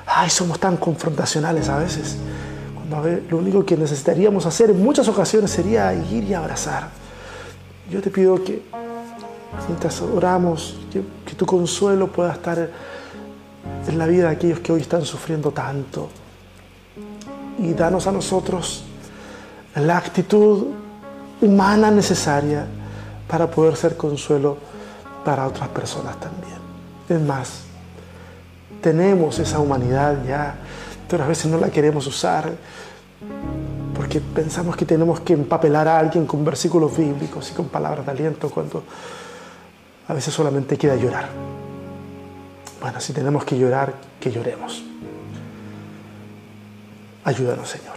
Ay, 0.06 0.30
somos 0.30 0.58
tan 0.58 0.76
confrontacionales 0.76 1.68
a 1.68 1.78
veces 1.78 2.16
lo 3.30 3.38
único 3.38 3.64
que 3.64 3.76
necesitaríamos 3.76 4.46
hacer 4.46 4.70
en 4.70 4.82
muchas 4.82 5.08
ocasiones 5.08 5.50
sería 5.50 5.92
ir 5.92 6.24
y 6.24 6.34
abrazar. 6.34 6.88
Yo 7.90 8.00
te 8.00 8.10
pido 8.10 8.42
que 8.42 8.62
mientras 9.66 10.00
oramos, 10.00 10.76
que 10.90 11.34
tu 11.34 11.44
consuelo 11.44 12.10
pueda 12.10 12.32
estar 12.32 12.70
en 13.86 13.98
la 13.98 14.06
vida 14.06 14.28
de 14.28 14.36
aquellos 14.36 14.60
que 14.60 14.72
hoy 14.72 14.80
están 14.80 15.04
sufriendo 15.04 15.50
tanto. 15.50 16.08
Y 17.58 17.74
danos 17.74 18.06
a 18.06 18.12
nosotros 18.12 18.84
la 19.74 19.96
actitud 19.96 20.66
humana 21.40 21.90
necesaria 21.90 22.66
para 23.28 23.50
poder 23.50 23.76
ser 23.76 23.96
consuelo 23.96 24.56
para 25.24 25.46
otras 25.46 25.68
personas 25.68 26.18
también. 26.18 26.58
Es 27.08 27.20
más, 27.20 27.62
tenemos 28.80 29.38
esa 29.38 29.58
humanidad 29.58 30.16
ya 30.26 30.54
pero 31.08 31.24
a 31.24 31.26
veces 31.26 31.46
no 31.46 31.58
la 31.58 31.70
queremos 31.70 32.06
usar 32.06 32.52
porque 33.94 34.20
pensamos 34.20 34.76
que 34.76 34.84
tenemos 34.84 35.20
que 35.20 35.32
empapelar 35.32 35.88
a 35.88 35.98
alguien 35.98 36.26
con 36.26 36.44
versículos 36.44 36.96
bíblicos 36.96 37.50
y 37.50 37.54
con 37.54 37.68
palabras 37.68 38.04
de 38.04 38.12
aliento 38.12 38.50
cuando 38.50 38.84
a 40.06 40.14
veces 40.14 40.32
solamente 40.32 40.76
queda 40.76 40.94
llorar. 40.96 41.28
Bueno, 42.80 43.00
si 43.00 43.12
tenemos 43.12 43.44
que 43.44 43.58
llorar, 43.58 43.94
que 44.20 44.30
lloremos. 44.30 44.84
Ayúdanos, 47.28 47.68
Señor. 47.68 47.96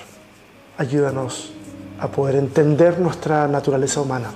Ayúdanos 0.77 1.53
a 2.01 2.09
poder 2.09 2.35
entender 2.35 2.99
nuestra 2.99 3.47
naturaleza 3.47 4.01
humana 4.01 4.27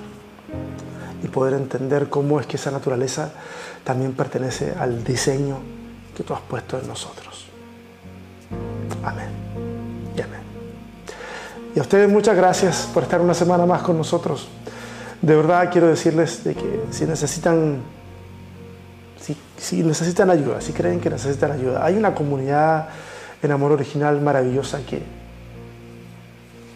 y 1.22 1.28
poder 1.28 1.52
entender 1.52 2.08
cómo 2.08 2.40
es 2.40 2.46
que 2.46 2.56
esa 2.56 2.70
naturaleza 2.70 3.28
también 3.84 4.14
pertenece 4.14 4.72
al 4.72 5.04
diseño 5.04 5.58
que 6.16 6.22
tú 6.22 6.32
has 6.32 6.40
puesto 6.40 6.78
en 6.78 6.88
nosotros. 6.88 7.44
Amén. 9.04 9.28
Y 10.16 10.20
amén. 10.22 10.40
Y 11.74 11.78
a 11.78 11.82
ustedes 11.82 12.08
muchas 12.08 12.34
gracias 12.34 12.88
por 12.94 13.02
estar 13.02 13.20
una 13.20 13.34
semana 13.34 13.66
más 13.66 13.82
con 13.82 13.98
nosotros. 13.98 14.48
De 15.20 15.36
verdad 15.36 15.68
quiero 15.70 15.88
decirles 15.88 16.42
de 16.42 16.54
que 16.54 16.84
si 16.90 17.04
necesitan, 17.04 17.82
si, 19.58 19.82
necesitan 19.82 20.30
ayuda, 20.30 20.62
si 20.62 20.72
creen 20.72 21.00
que 21.00 21.10
necesitan 21.10 21.52
ayuda, 21.52 21.84
hay 21.84 21.98
una 21.98 22.14
comunidad 22.14 22.88
en 23.42 23.50
Amor 23.50 23.72
Original 23.72 24.20
maravillosa 24.20 24.80
que, 24.86 25.02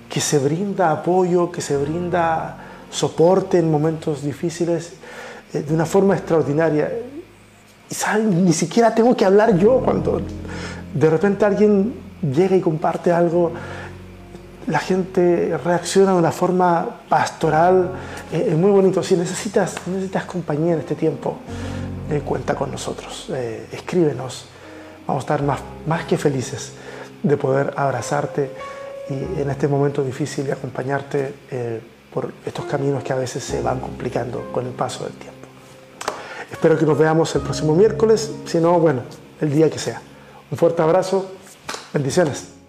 que 0.09 0.21
se 0.21 0.39
brinda 0.39 0.91
apoyo, 0.91 1.51
que 1.51 1.61
se 1.61 1.77
brinda 1.77 2.57
soporte 2.91 3.59
en 3.59 3.71
momentos 3.71 4.23
difíciles 4.23 4.95
eh, 5.53 5.63
de 5.63 5.75
una 5.75 5.87
forma 5.87 6.15
extraordinaria. 6.15 6.91
Y 7.91 8.25
ni 8.25 8.53
siquiera 8.53 8.95
tengo 8.95 9.17
que 9.17 9.25
hablar 9.25 9.57
yo 9.57 9.81
cuando 9.81 10.21
de 10.95 11.11
repente 11.11 11.45
alguien 11.45 11.95
llega 12.23 12.57
y 12.57 12.61
comparte 12.61 13.11
algo, 13.11 13.53
la 14.67 14.79
gente 14.79 15.59
reacciona 15.65 16.13
de 16.13 16.19
una 16.19 16.33
forma 16.33 16.89
pastoral, 17.09 17.93
eh, 18.33 18.49
es 18.51 18.57
muy 18.57 18.71
bonito. 18.71 19.03
Si 19.03 19.17
necesitas, 19.17 19.75
necesitas 19.87 20.25
compañía 20.25 20.75
en 20.75 20.81
este 20.81 20.95
tiempo, 20.95 21.39
eh, 22.11 22.23
cuenta 22.25 22.55
con 22.55 22.71
nosotros, 22.71 23.31
eh, 23.35 23.67
escríbenos, 23.73 24.47
vamos 25.07 25.23
a 25.23 25.25
estar 25.25 25.43
más, 25.43 25.61
más 25.87 26.05
que 26.05 26.17
felices 26.17 26.73
de 27.23 27.37
poder 27.37 27.73
abrazarte 27.77 28.51
y 29.09 29.41
en 29.41 29.51
este 29.51 29.69
momento 29.69 30.03
difícil 30.03 30.47
y 30.47 30.51
acompañarte 30.51 31.35
por 32.13 32.33
estos 32.47 32.65
caminos 32.65 33.03
que 33.03 33.13
a 33.13 33.17
veces 33.17 33.43
se 33.43 33.61
van 33.61 33.81
complicando 33.81 34.51
con 34.53 34.67
el 34.67 34.73
paso 34.73 35.05
del 35.05 35.13
tiempo. 35.15 35.39
Espero 36.51 36.79
que 36.79 36.87
nos 36.87 36.99
veamos 36.99 37.35
el 37.35 37.43
próximo 37.43 37.75
miércoles, 37.75 38.33
si 38.45 38.59
no, 38.59 38.79
bueno, 38.79 39.03
el 39.41 39.53
día 39.53 39.71
que 39.71 39.79
sea. 39.79 40.01
Un 40.51 40.59
fuerte 40.59 40.83
abrazo, 40.83 41.31
bendiciones. 41.93 42.60